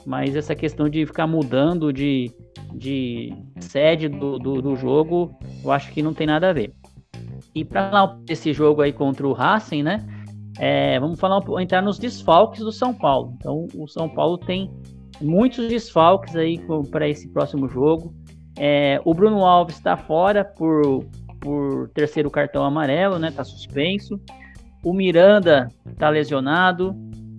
[0.06, 2.32] Mas essa questão de ficar mudando de,
[2.74, 6.74] de sede do, do, do jogo, eu acho que não tem nada a ver.
[7.54, 10.06] E para lá esse jogo aí contra o Racing, né?
[10.58, 13.34] É, vamos falar entrar nos desfalques do São Paulo.
[13.38, 14.70] Então, o São Paulo tem
[15.22, 16.60] muitos desfalques aí
[16.90, 18.14] para esse próximo jogo.
[18.58, 21.06] É, o Bruno Alves está fora por,
[21.40, 23.32] por terceiro cartão amarelo, né?
[23.32, 24.20] Tá suspenso.
[24.84, 26.96] O Miranda está lesionado,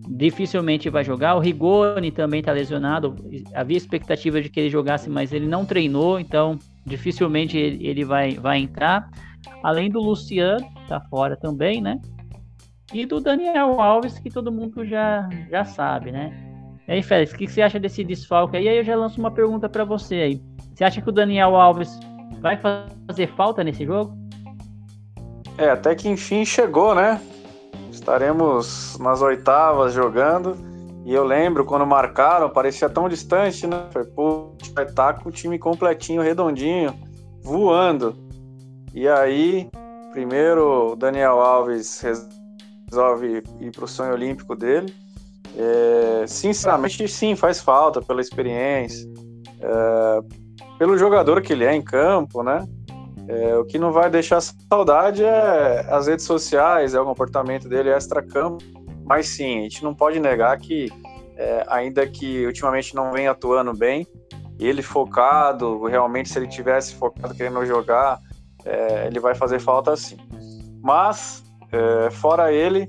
[0.09, 1.35] dificilmente vai jogar.
[1.35, 3.15] O Rigoni também está lesionado.
[3.55, 8.35] Havia expectativa de que ele jogasse, mas ele não treinou, então dificilmente ele, ele vai,
[8.35, 9.09] vai entrar.
[9.63, 12.01] Além do Luciano, está fora também, né?
[12.93, 16.31] E do Daniel Alves, que todo mundo já, já sabe, né?
[16.87, 18.69] E aí, Félix, o que você acha desse desfalque aí?
[18.69, 20.43] Aí eu já lanço uma pergunta para você aí.
[20.75, 21.99] Você acha que o Daniel Alves
[22.41, 24.13] vai fazer falta nesse jogo?
[25.57, 27.21] É, até que enfim chegou, né?
[27.91, 30.57] Estaremos nas oitavas jogando.
[31.05, 33.87] E eu lembro quando marcaram, parecia tão distante, né?
[33.91, 36.95] Foi, pô, vai estar tá com o time completinho, redondinho,
[37.43, 38.17] voando.
[38.95, 39.71] E aí,
[40.13, 44.95] primeiro o Daniel Alves resolve ir para o sonho olímpico dele.
[45.57, 49.09] É, sinceramente, sim, faz falta pela experiência,
[49.61, 50.21] é,
[50.79, 52.67] pelo jogador que ele é em campo, né?
[53.29, 57.91] É, o que não vai deixar saudade é as redes sociais, é o comportamento dele
[57.91, 58.65] extra-campo.
[59.05, 60.89] Mas sim, a gente não pode negar que,
[61.37, 64.07] é, ainda que ultimamente não vem atuando bem,
[64.59, 68.19] ele focado, realmente, se ele tivesse focado querendo jogar,
[68.65, 70.17] é, ele vai fazer falta sim.
[70.83, 72.87] Mas é, fora ele,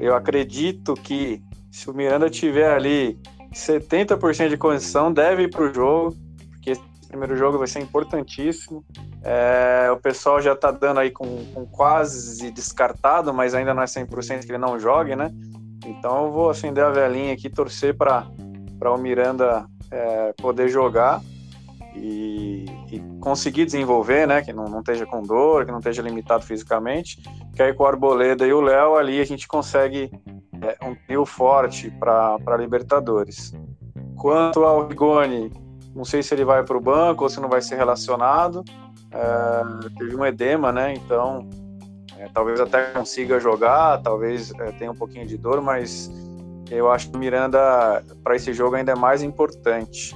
[0.00, 3.18] eu acredito que se o Miranda tiver ali
[3.52, 6.16] 70% de condição, deve ir para o jogo,
[6.50, 8.84] porque esse primeiro jogo vai ser importantíssimo.
[9.22, 13.86] É, o pessoal já está dando aí com, com, quase descartado, mas ainda não é
[13.86, 15.30] 100% que ele não jogue, né?
[15.86, 18.26] Então eu vou acender a velhinha aqui, torcer para
[18.84, 21.20] o Miranda é, poder jogar
[21.98, 24.42] e, e, conseguir desenvolver, né?
[24.42, 27.20] Que não, não esteja com dor, que não esteja limitado fisicamente.
[27.54, 30.10] Que aí com o Arboleda e o Léo ali a gente consegue
[30.62, 33.52] é, um trio forte para Libertadores.
[34.16, 35.52] Quanto ao Rigoni,
[35.94, 38.64] não sei se ele vai para o banco ou se não vai ser relacionado.
[39.10, 40.94] É, teve um edema, né?
[40.94, 41.48] Então
[42.18, 46.10] é, talvez até consiga jogar, talvez é, tenha um pouquinho de dor, mas
[46.70, 50.14] eu acho que o Miranda para esse jogo ainda é mais importante.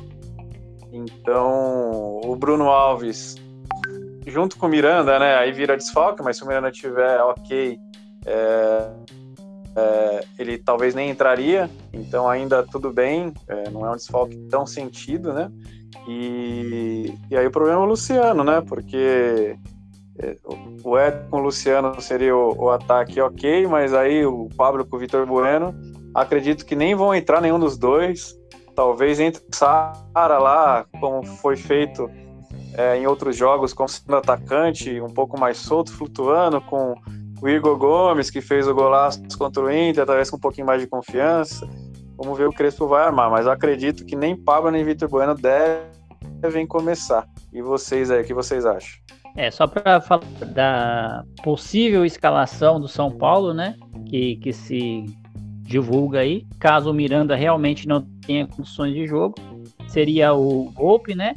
[0.93, 3.37] Então, o Bruno Alves,
[4.27, 5.37] junto com o Miranda, né?
[5.37, 7.79] Aí vira desfalque, mas se o Miranda tiver ok,
[8.27, 8.91] é,
[9.75, 14.67] é, ele talvez nem entraria, então ainda tudo bem, é, não é um desfalque tão
[14.67, 15.51] sentido, né?
[16.07, 18.61] E, e aí o problema é o Luciano, né?
[18.61, 19.57] Porque
[20.19, 20.37] é,
[20.85, 24.97] o Ed com o Luciano seria o, o, ataque ok, mas aí o Pablo com
[24.97, 25.75] o Vitor Bueno,
[26.15, 28.37] acredito que nem vão entrar nenhum dos dois.
[28.75, 32.11] Talvez entre Sara lá, como foi feito
[32.75, 36.95] é, em outros jogos, como sendo atacante, um pouco mais solto, flutuando, com
[37.41, 40.81] o Igor Gomes, que fez o golaço contra o Inter, talvez com um pouquinho mais
[40.81, 41.69] de confiança.
[42.17, 45.35] Vamos ver o Crespo vai armar, mas acredito que nem Pablo nem Vitor Bueno
[46.41, 47.27] devem começar.
[47.53, 49.01] E vocês aí, o que vocês acham?
[49.37, 50.23] É, só para falar
[50.55, 53.77] da possível escalação do São Paulo, né?
[54.07, 55.07] Que, que se
[55.63, 56.47] divulga aí.
[56.61, 59.35] Caso o Miranda realmente não tenha condições de jogo,
[59.89, 61.35] seria o Golpe, né?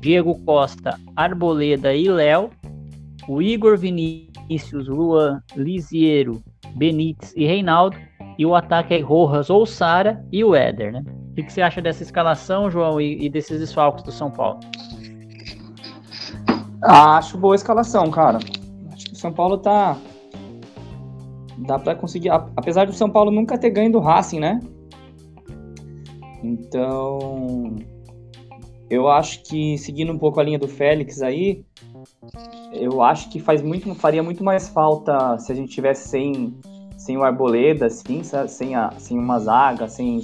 [0.00, 2.50] Diego Costa, Arboleda e Léo.
[3.26, 6.42] O Igor Vinícius, Luan, Lisiero,
[6.76, 7.96] Benítez e Reinaldo.
[8.36, 11.04] E o ataque é Rojas ou Sara e o Éder, né?
[11.30, 14.60] O que, você acha dessa escalação, João, e, desses desfalques do São Paulo?
[16.82, 18.38] Acho boa a escalação, cara.
[18.92, 19.96] Acho que o São Paulo tá.
[21.58, 22.30] Dá pra conseguir.
[22.30, 24.60] Apesar do São Paulo nunca ter ganho do Racing, né?
[26.44, 27.76] Então.
[28.90, 31.64] Eu acho que, seguindo um pouco a linha do Félix aí,
[32.72, 36.54] eu acho que faz muito, faria muito mais falta se a gente tivesse sem,
[36.96, 40.20] sem o Arboleda, assim, sem, a, sem uma zaga, sem,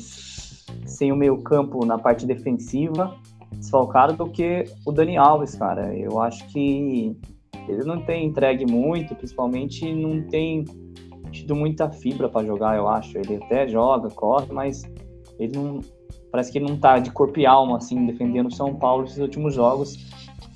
[0.85, 3.19] sem o meio campo na parte defensiva
[3.61, 5.95] desfalcado do que o Dani Alves, cara.
[5.97, 7.17] Eu acho que
[7.69, 10.65] ele não tem entregue muito, principalmente não tem
[11.31, 13.17] tido muita fibra para jogar, eu acho.
[13.19, 14.83] Ele até joga, corre, mas
[15.39, 15.81] ele não
[16.31, 19.19] parece que ele não tá de corpo e alma assim defendendo o São Paulo nesses
[19.19, 19.99] últimos jogos.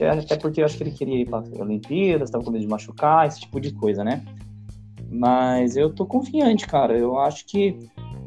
[0.00, 3.26] Até porque eu acho que ele queria ir para Olimpíadas, estava com medo de machucar,
[3.26, 4.24] esse tipo de coisa, né?
[5.08, 6.96] Mas eu tô confiante, cara.
[6.96, 7.78] Eu acho que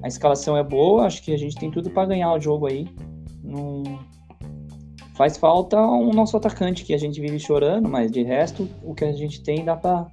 [0.01, 2.87] a escalação é boa, acho que a gente tem tudo para ganhar o jogo aí.
[3.43, 3.83] Não,
[5.17, 9.03] Faz falta um nosso atacante que a gente vive chorando, mas de resto, o que
[9.03, 10.05] a gente tem dá pra.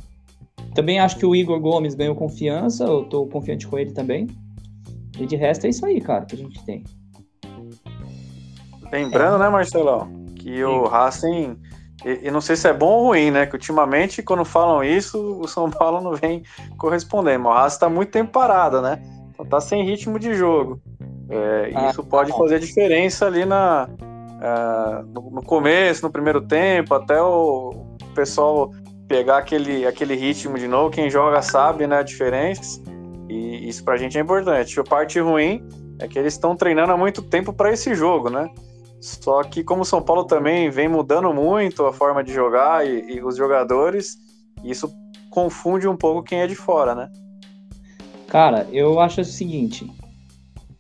[0.75, 4.27] Também acho que o Igor Gomes ganhou confiança, eu tô confiante com ele também.
[5.21, 6.85] E de resto é isso aí, cara, que a gente tem.
[8.95, 9.39] Lembrando, é.
[9.41, 10.63] né, Marcelão, que Sim.
[10.63, 11.59] o Racing.
[12.05, 13.45] E, e, não sei se é bom ou ruim, né?
[13.47, 16.45] Que ultimamente, quando falam isso, o São Paulo não vem
[16.79, 17.45] correspondendo.
[17.45, 19.03] Mas o Racing tá muito tempo parado, né?
[19.31, 20.81] Então tá sem ritmo de jogo.
[21.29, 26.41] É, ah, isso pode tá fazer diferença ali na, uh, no, no, começo, no primeiro
[26.41, 27.73] tempo, até o
[28.15, 28.71] pessoal
[29.09, 30.91] pegar aquele, aquele ritmo de novo.
[30.91, 32.81] Quem joga sabe né, a diferença.
[33.29, 34.79] E isso pra gente é importante.
[34.79, 35.67] A parte ruim
[35.99, 38.49] é que eles estão treinando há muito tempo para esse jogo, né?
[39.05, 43.17] Só que como o São Paulo também vem mudando muito a forma de jogar e,
[43.17, 44.17] e os jogadores,
[44.65, 44.91] isso
[45.29, 47.11] confunde um pouco quem é de fora, né?
[48.29, 49.93] Cara, eu acho o seguinte.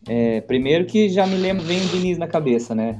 [0.08, 2.98] É, primeiro que já me lembro, vem o Diniz na cabeça, né?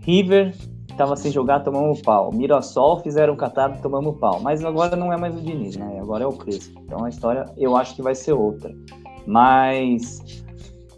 [0.00, 0.52] River
[0.90, 2.32] estava sem jogar, tomamos pau.
[2.32, 4.40] Mirassol fizeram catado, tomamos pau.
[4.42, 6.00] Mas agora não é mais o Diniz, né?
[6.00, 6.82] Agora é o Crespo.
[6.84, 8.74] Então a história eu acho que vai ser outra.
[9.28, 10.42] Mas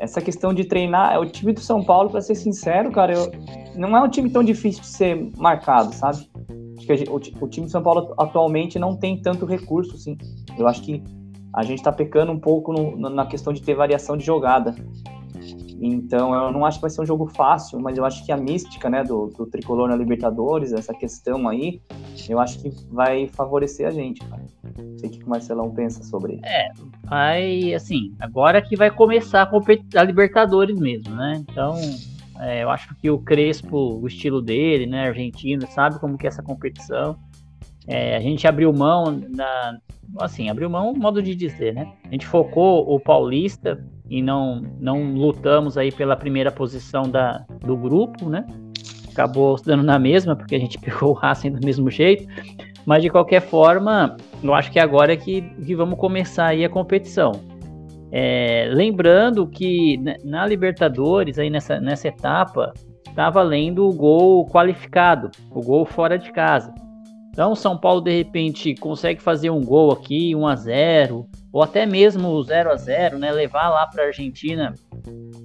[0.02, 3.30] essa questão de treinar, é o time do São Paulo, para ser sincero, cara, eu,
[3.76, 6.28] não é um time tão difícil de ser marcado, sabe?
[6.76, 10.18] Acho que o, o, time do São Paulo atualmente não tem tanto recurso, sim.
[10.58, 11.00] Eu acho que
[11.54, 14.74] a gente está pecando um pouco no, na questão de ter variação de jogada.
[15.80, 18.36] Então, eu não acho que vai ser um jogo fácil, mas eu acho que a
[18.36, 21.80] mística, né, do, do tricolor na Libertadores, essa questão aí,
[22.28, 24.42] eu acho que vai favorecer a gente, cara.
[24.78, 26.44] Não sei o que o Marcelão pensa sobre isso.
[26.44, 26.70] É,
[27.12, 31.44] vai, assim, agora que vai começar a, a Libertadores mesmo, né?
[31.46, 31.74] Então,
[32.40, 36.28] é, eu acho que o Crespo, o estilo dele, né, argentino, sabe como que é
[36.28, 37.18] essa competição.
[37.86, 39.76] É, a gente abriu mão na,
[40.20, 41.92] assim, abriu mão, modo de dizer, né?
[42.06, 47.76] A gente focou o Paulista e não, não lutamos aí pela primeira posição da, do
[47.76, 48.46] grupo, né?
[49.10, 52.26] Acabou dando na mesma, porque a gente pegou o Racing do mesmo jeito.
[52.84, 56.68] Mas de qualquer forma, eu acho que agora é que, que vamos começar aí a
[56.68, 57.32] competição.
[58.10, 62.72] É, lembrando que na Libertadores, aí nessa, nessa etapa,
[63.08, 66.74] está valendo o gol qualificado, o gol fora de casa.
[67.30, 71.86] Então, São Paulo de repente consegue fazer um gol aqui, 1 a 0 ou até
[71.86, 73.32] mesmo 0 a 0 né?
[73.32, 74.74] Levar lá para a Argentina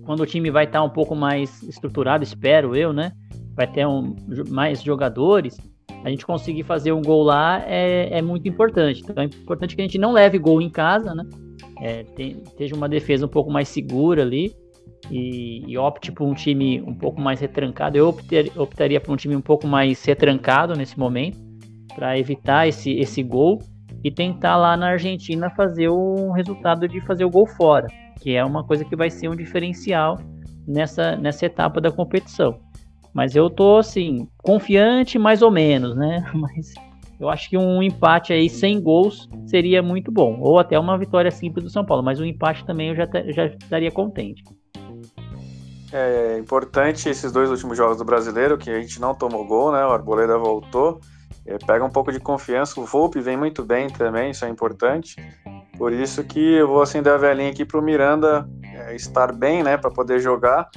[0.05, 3.11] quando o time vai estar tá um pouco mais estruturado, espero eu, né?
[3.55, 4.15] Vai ter um,
[4.49, 5.57] mais jogadores.
[6.07, 9.01] A gente conseguir fazer um gol lá é, é muito importante.
[9.01, 11.25] Então é importante que a gente não leve gol em casa, né?
[11.81, 14.55] É, tem, esteja uma defesa um pouco mais segura ali
[15.11, 17.97] e, e opte por um time um pouco mais retrancado.
[17.97, 21.37] Eu optaria, por um time um pouco mais retrancado nesse momento
[21.93, 23.59] para evitar esse, esse gol
[24.01, 27.87] e tentar lá na Argentina fazer o resultado de fazer o gol fora,
[28.21, 30.17] que é uma coisa que vai ser um diferencial
[30.65, 32.65] nessa, nessa etapa da competição.
[33.17, 36.23] Mas eu tô assim, confiante mais ou menos, né?
[36.35, 36.75] Mas
[37.19, 40.37] eu acho que um empate aí sem gols seria muito bom.
[40.39, 42.03] Ou até uma vitória simples do São Paulo.
[42.03, 44.43] Mas um empate também eu já, já estaria contente.
[45.91, 49.83] É importante esses dois últimos jogos do brasileiro, que a gente não tomou gol, né?
[49.83, 51.01] O Arboleda voltou.
[51.43, 52.79] É, pega um pouco de confiança.
[52.79, 55.15] O Volpe vem muito bem também, isso é importante.
[55.75, 59.63] Por isso que eu vou acender a velhinha aqui para o Miranda é, estar bem,
[59.63, 59.75] né?
[59.75, 60.69] Para poder jogar,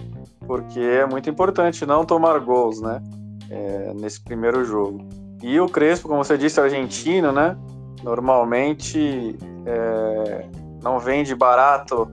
[0.50, 3.00] porque é muito importante não tomar gols, né?
[3.48, 5.06] É, nesse primeiro jogo.
[5.40, 7.56] E o Crespo, como você disse, argentino, né?
[8.02, 10.48] Normalmente é,
[10.82, 12.10] não vende barato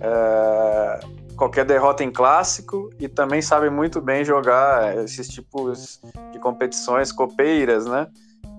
[0.00, 1.00] é,
[1.36, 6.00] qualquer derrota em clássico e também sabe muito bem jogar esses tipos
[6.32, 8.06] de competições copeiras, né?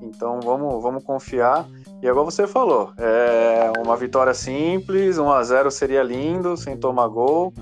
[0.02, 1.66] Então vamos, vamos confiar.
[2.02, 7.08] E agora você falou, é uma vitória simples, 1 a 0 seria lindo, sem tomar
[7.08, 7.54] gol,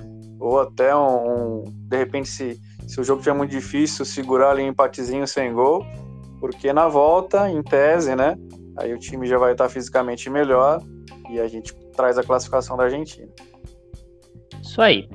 [0.42, 4.64] ou até um, um de repente se, se o jogo estiver muito difícil, segurar ali
[4.64, 5.86] um empatezinho sem gol,
[6.39, 8.36] porque na volta, em tese, né?
[8.78, 10.82] Aí o time já vai estar fisicamente melhor
[11.30, 13.30] e a gente traz a classificação da Argentina.
[14.62, 15.08] Isso aí.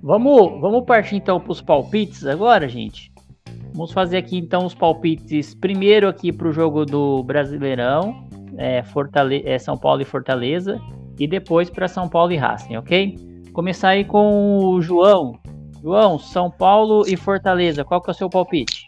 [0.00, 3.12] Vamos, vamos partir então para os palpites agora, gente.
[3.74, 8.26] Vamos fazer aqui então os palpites primeiro aqui para o jogo do Brasileirão,
[8.56, 10.80] é, Fortale é, São Paulo e Fortaleza,
[11.18, 13.27] e depois para São Paulo e Racing, ok?
[13.58, 15.36] Começar aí com o João.
[15.82, 18.86] João, São Paulo e Fortaleza, qual que é o seu palpite?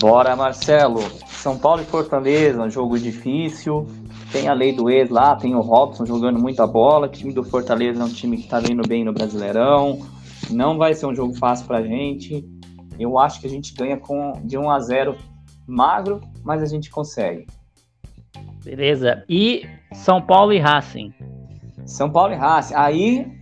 [0.00, 1.00] Bora, Marcelo.
[1.28, 3.86] São Paulo e Fortaleza, um jogo difícil.
[4.32, 7.06] Tem a lei do ex lá, tem o Robson jogando muita bola.
[7.06, 10.00] O time do Fortaleza é um time que tá vindo bem no Brasileirão.
[10.50, 12.44] Não vai ser um jogo fácil pra gente.
[12.98, 15.16] Eu acho que a gente ganha com de 1 a 0
[15.64, 17.46] magro, mas a gente consegue.
[18.64, 19.24] Beleza.
[19.28, 21.14] E São Paulo e Racing?
[21.86, 22.74] São Paulo e Racing.
[22.74, 23.37] Aí,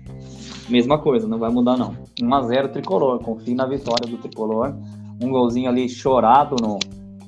[0.69, 1.95] mesma coisa, não vai mudar não.
[2.21, 3.19] 1 a 0 tricolor.
[3.21, 4.75] Confio na vitória do tricolor.
[5.23, 6.79] Um golzinho ali chorado no,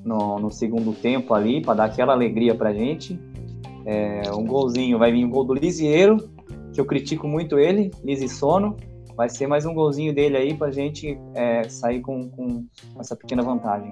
[0.04, 3.18] no, no segundo tempo ali, para dar aquela alegria pra gente.
[3.84, 6.18] É, um golzinho, vai vir um gol do Lisieiro,
[6.72, 8.76] que eu critico muito ele, Lisi Sono.
[9.16, 12.66] Vai ser mais um golzinho dele aí pra gente é, sair com, com
[13.00, 13.90] essa pequena vantagem.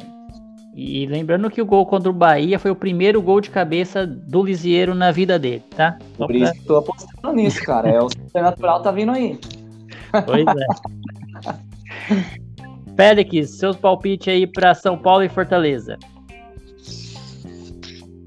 [0.77, 4.43] E lembrando que o gol contra o Bahia foi o primeiro gol de cabeça do
[4.43, 5.97] Lisieiro na vida dele, tá?
[6.18, 7.89] Por isso que tô apostando nisso, cara.
[7.89, 9.41] É o natural tá vindo aí.
[10.27, 10.66] Pois é.
[12.95, 15.99] Félix, seus palpites aí para São Paulo e Fortaleza.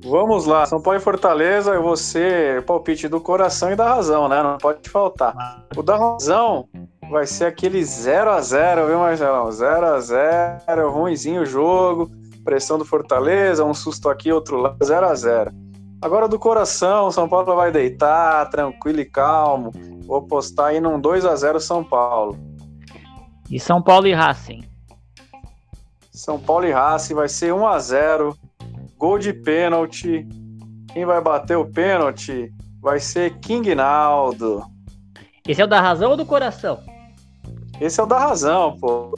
[0.04, 4.28] Vamos lá, São Paulo e Fortaleza, eu vou ser palpite do coração e da razão,
[4.28, 4.42] né?
[4.42, 5.68] Não pode faltar.
[5.78, 6.68] O da razão
[7.12, 9.52] vai ser aquele 0 a 0 viu, Marcelão?
[9.52, 12.10] 0 a 0 ruimzinho o jogo,
[12.50, 15.52] pressão do Fortaleza, um susto aqui, outro lá, 0 a 0
[16.02, 19.72] Agora do coração, São Paulo vai deitar, tranquilo e calmo.
[20.08, 22.40] Vou postar aí num 2 a 0 São Paulo.
[23.52, 24.64] E São Paulo e Racing?
[26.12, 28.36] São Paulo e Racing vai ser 1 a 0
[28.98, 30.28] Gol de pênalti.
[30.92, 34.64] Quem vai bater o pênalti vai ser King Naldo.
[35.48, 36.80] Esse é o da razão ou do coração?
[37.80, 39.14] Esse é o da razão, pô.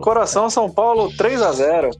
[0.00, 1.90] Coração São Paulo 3 a 0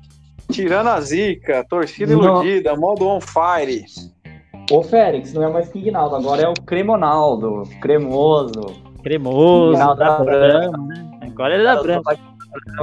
[0.51, 2.43] Tirando a zica, torcida não.
[2.43, 3.85] iludida, modo on fire.
[4.71, 8.83] Ô, Félix, não é mais King Naldo, agora é o Cremonaldo, cremoso.
[9.03, 11.21] Cremoso, da Brama, né?
[11.23, 12.03] Agora ele é da Brama.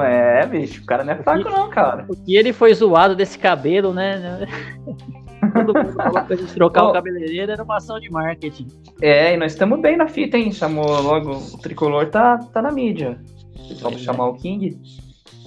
[0.05, 2.07] É, bicho, o cara não é fraco, não, cara.
[2.28, 4.47] E ele foi zoado desse cabelo, né?
[5.53, 6.89] Todo mundo falou pra gente trocar oh.
[6.89, 8.68] o cabeleireiro, era uma ação de marketing.
[9.01, 10.51] É, e nós estamos bem na fita, hein?
[10.51, 13.20] Chamou logo, o tricolor tá, tá na mídia.
[13.82, 14.03] Vamos é.
[14.05, 14.80] chamar o King.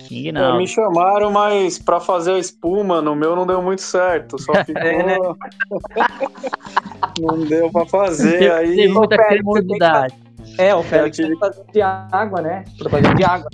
[0.06, 0.58] King não.
[0.58, 4.40] Me chamaram, mas pra fazer a espuma, no meu não deu muito certo.
[4.40, 4.82] Só ficou.
[4.82, 5.16] é, né?
[7.20, 8.50] não deu pra fazer.
[8.52, 8.76] aí.
[8.76, 10.14] Tem muita cremosidade.
[10.58, 11.28] É, o Félix tive...
[11.28, 12.64] tem que fazer de água, né?
[12.90, 13.50] Fazer de água.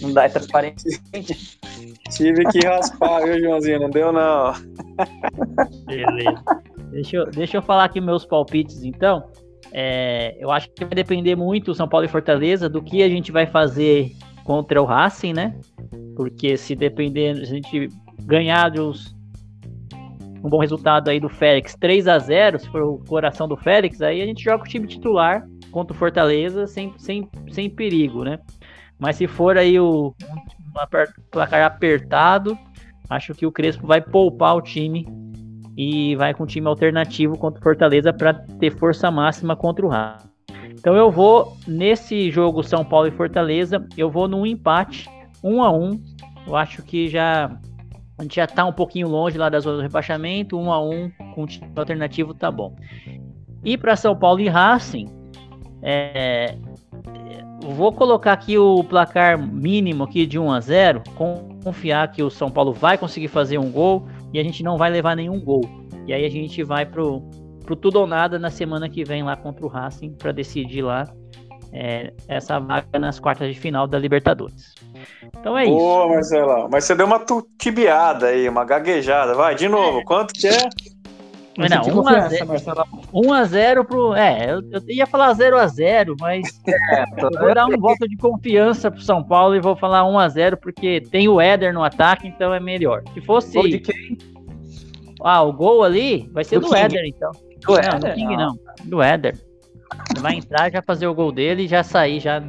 [0.00, 0.84] Não dá, é transparente.
[2.10, 3.80] Tive que raspar, viu, Joãozinho?
[3.80, 4.52] Não deu, não.
[5.86, 6.42] Beleza.
[6.90, 9.28] Deixa eu, deixa eu falar aqui meus palpites, então.
[9.72, 13.30] É, eu acho que vai depender muito, São Paulo e Fortaleza, do que a gente
[13.30, 14.12] vai fazer
[14.48, 15.60] contra o Racing, né?
[16.16, 17.88] Porque se depender, a gente
[18.22, 19.14] ganhar de uns,
[20.42, 24.00] um bom resultado aí do Félix 3 a 0 se for o coração do Félix,
[24.00, 28.38] aí a gente joga o time titular contra o Fortaleza sem, sem, sem perigo, né?
[28.98, 32.56] Mas se for aí o um placar apertado,
[33.10, 35.06] acho que o Crespo vai poupar o time
[35.76, 39.90] e vai com um time alternativo contra o Fortaleza para ter força máxima contra o
[39.90, 40.27] Racing.
[40.78, 45.10] Então eu vou nesse jogo São Paulo e Fortaleza, eu vou num empate,
[45.42, 46.00] um a um.
[46.46, 47.50] Eu acho que já
[48.16, 51.10] a gente já está um pouquinho longe lá da zona do rebaixamento, um a um
[51.34, 52.74] com time alternativo tá bom.
[53.64, 55.06] E para São Paulo e Racing,
[55.82, 56.56] é,
[57.60, 61.02] vou colocar aqui o placar mínimo aqui de 1 a 0,
[61.62, 64.90] confiar que o São Paulo vai conseguir fazer um gol e a gente não vai
[64.90, 65.62] levar nenhum gol.
[66.06, 67.22] E aí a gente vai pro,
[67.68, 71.04] pro tudo ou nada na semana que vem lá contra o Racing para decidir lá
[71.70, 74.74] é, essa vaga nas quartas de final da Libertadores.
[75.38, 75.78] Então é Boa, isso.
[75.78, 76.68] Boa, Marcelão.
[76.72, 77.22] Mas você deu uma
[77.58, 79.34] tibiada aí, uma gaguejada.
[79.34, 80.66] Vai, de novo, quanto que é?
[81.58, 81.82] Mas não,
[83.12, 84.14] 1 a 0 pro.
[84.14, 88.16] É, eu, eu ia falar 0 a 0 mas é, vou dar um voto de
[88.16, 91.84] confiança pro São Paulo e vou falar 1 a 0 porque tem o Éder no
[91.84, 93.02] ataque, então é melhor.
[93.12, 93.52] Se fosse.
[93.52, 94.16] Gol de quem?
[95.20, 97.32] Ah, o gol ali vai ser do, do Éder, então.
[97.60, 98.00] Do não, Éder?
[98.00, 99.38] do King não, do Éder.
[100.10, 102.42] Ele vai entrar, já fazer o gol dele e já sair já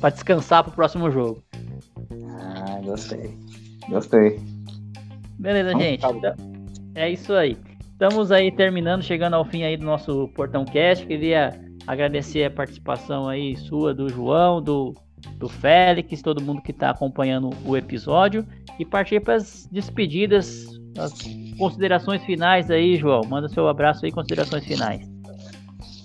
[0.00, 1.42] para descansar pro próximo jogo.
[2.38, 3.36] Ah, gostei.
[3.88, 4.40] Gostei.
[5.38, 6.06] Beleza, gente.
[6.06, 6.34] Então,
[6.94, 7.56] é isso aí.
[7.92, 11.06] Estamos aí terminando, chegando ao fim aí do nosso Portão Cast.
[11.06, 11.50] Queria
[11.86, 14.94] agradecer a participação aí sua, do João, do,
[15.36, 18.46] do Félix, todo mundo que está acompanhando o episódio.
[18.78, 20.66] E partir para as despedidas,
[20.98, 21.12] as
[21.62, 23.20] considerações finais aí, João.
[23.28, 25.08] Manda seu abraço aí, considerações finais.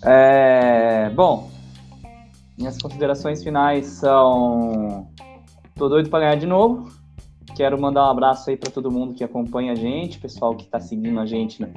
[0.05, 1.49] É, bom,
[2.55, 5.07] minhas considerações finais são.
[5.73, 6.87] Tô doido para ganhar de novo.
[7.55, 10.79] Quero mandar um abraço aí para todo mundo que acompanha a gente, pessoal que está
[10.79, 11.73] seguindo a gente né,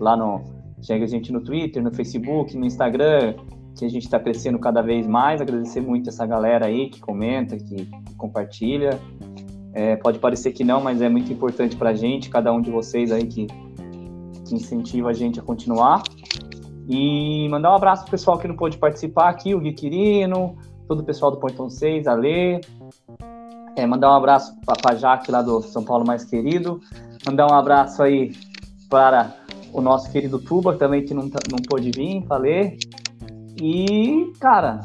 [0.00, 0.42] lá no.
[0.82, 3.34] Chega a gente no Twitter, no Facebook, no Instagram,
[3.78, 5.40] que a gente está crescendo cada vez mais.
[5.40, 8.98] Agradecer muito essa galera aí que comenta, que, que compartilha.
[9.72, 12.70] É, pode parecer que não, mas é muito importante para a gente, cada um de
[12.70, 16.02] vocês aí que, que incentiva a gente a continuar.
[16.88, 20.56] E mandar um abraço pro pessoal que não pôde participar aqui, o Gui Quirino,
[20.88, 22.60] todo o pessoal do Pontão 6, a Lê,
[23.76, 26.80] é, mandar um abraço para a Jaque lá do São Paulo Mais Querido.
[27.24, 28.32] Mandar um abraço aí
[28.88, 29.34] para
[29.72, 32.78] o nosso querido Tuba também, que não, tá, não pôde vir, falei.
[33.60, 34.80] E, cara,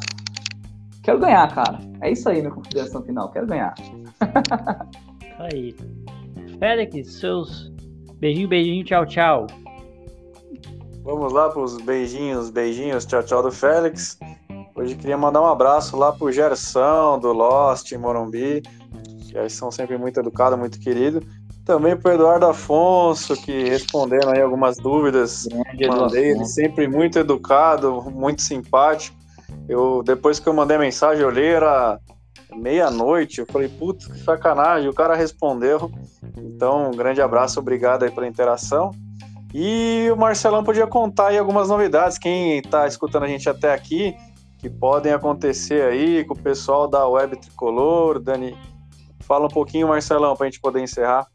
[1.02, 1.80] quero ganhar, cara.
[2.02, 3.32] É isso aí, minha consideração final.
[3.32, 3.74] Quero ganhar.
[5.40, 5.76] aí.
[6.60, 7.72] Félix, seus
[8.20, 9.48] beijinho, beijinho, tchau, tchau.
[11.04, 14.18] Vamos lá para os beijinhos, beijinhos, tchau, tchau do Félix.
[14.76, 18.62] Hoje queria mandar um abraço lá pro Gerson, do Lost, em Morumbi,
[19.22, 21.24] que eles são sempre muito educados, muito queridos.
[21.64, 25.48] Também pro Eduardo Afonso, que respondendo aí algumas dúvidas,
[25.88, 29.16] mandei, ele sempre muito educado, muito simpático.
[29.70, 32.00] Eu, depois que eu mandei a mensagem, eu olhei, era
[32.56, 35.92] meia-noite, eu falei, putz, que sacanagem, o cara respondeu.
[36.38, 38.92] Então, um grande abraço, obrigado aí pela interação.
[39.54, 44.14] E o Marcelão podia contar aí algumas novidades, quem está escutando a gente até aqui,
[44.58, 48.20] que podem acontecer aí com o pessoal da Web Tricolor.
[48.20, 48.58] Dani,
[49.22, 51.28] fala um pouquinho, Marcelão, para a gente poder encerrar.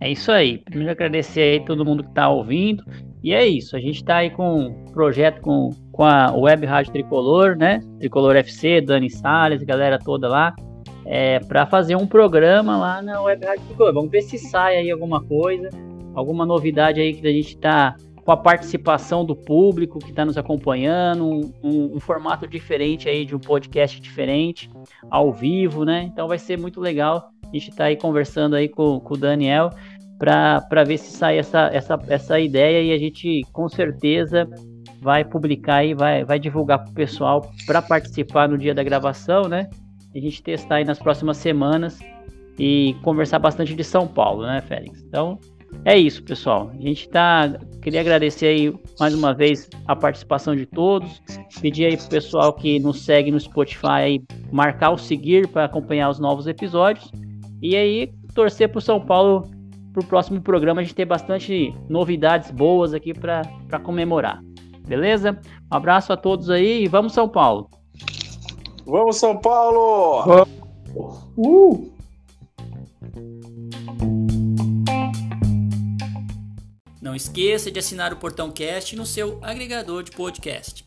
[0.00, 0.58] É isso aí.
[0.58, 2.82] Primeiro agradecer aí todo mundo que está ouvindo.
[3.22, 3.76] E é isso.
[3.76, 7.80] A gente está aí com um projeto com, com a Web Rádio Tricolor, né?
[7.98, 10.54] Tricolor FC, Dani Salles, galera toda lá.
[11.06, 13.92] É, para fazer um programa lá na Web Rádio Tricolor.
[13.92, 15.68] Vamos ver se sai aí alguma coisa,
[16.14, 20.38] alguma novidade aí que a gente está com a participação do público que está nos
[20.38, 24.70] acompanhando, um, um, um, formato diferente aí de um podcast diferente,
[25.10, 26.02] ao vivo, né?
[26.02, 27.30] Então vai ser muito legal.
[27.42, 29.70] A gente está aí conversando aí com, com o Daniel
[30.18, 34.46] para ver se sai essa, essa, essa ideia e a gente com certeza
[35.00, 39.48] vai publicar e vai, vai divulgar para o pessoal para participar no dia da gravação,
[39.48, 39.68] né?
[40.14, 41.98] A gente testar aí nas próximas semanas
[42.58, 45.02] e conversar bastante de São Paulo, né, Félix?
[45.02, 45.38] Então,
[45.84, 46.70] é isso, pessoal.
[46.78, 47.56] A gente tá.
[47.80, 51.22] Queria agradecer aí mais uma vez a participação de todos.
[51.60, 54.22] Pedir aí pro pessoal que nos segue no Spotify aí,
[54.52, 57.10] marcar o seguir para acompanhar os novos episódios.
[57.62, 59.50] E aí, torcer pro São Paulo
[59.92, 63.44] pro próximo programa a gente ter bastante novidades boas aqui para
[63.82, 64.49] comemorar.
[64.90, 65.38] Beleza?
[65.70, 67.70] Um abraço a todos aí e vamos São Paulo.
[68.84, 70.44] Vamos São Paulo!
[71.36, 71.92] Uh!
[77.00, 80.84] Não esqueça de assinar o Portão Cast no seu agregador de podcast.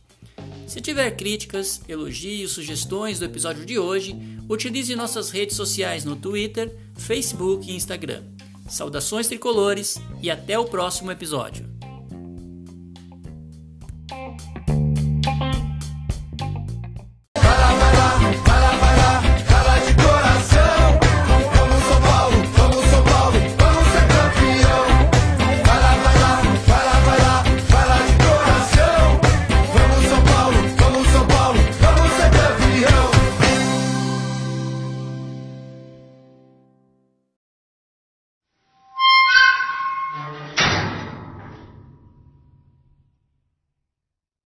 [0.68, 4.18] Se tiver críticas, elogios, sugestões do episódio de hoje,
[4.50, 8.22] utilize nossas redes sociais no Twitter, Facebook e Instagram.
[8.68, 11.73] Saudações tricolores e até o próximo episódio.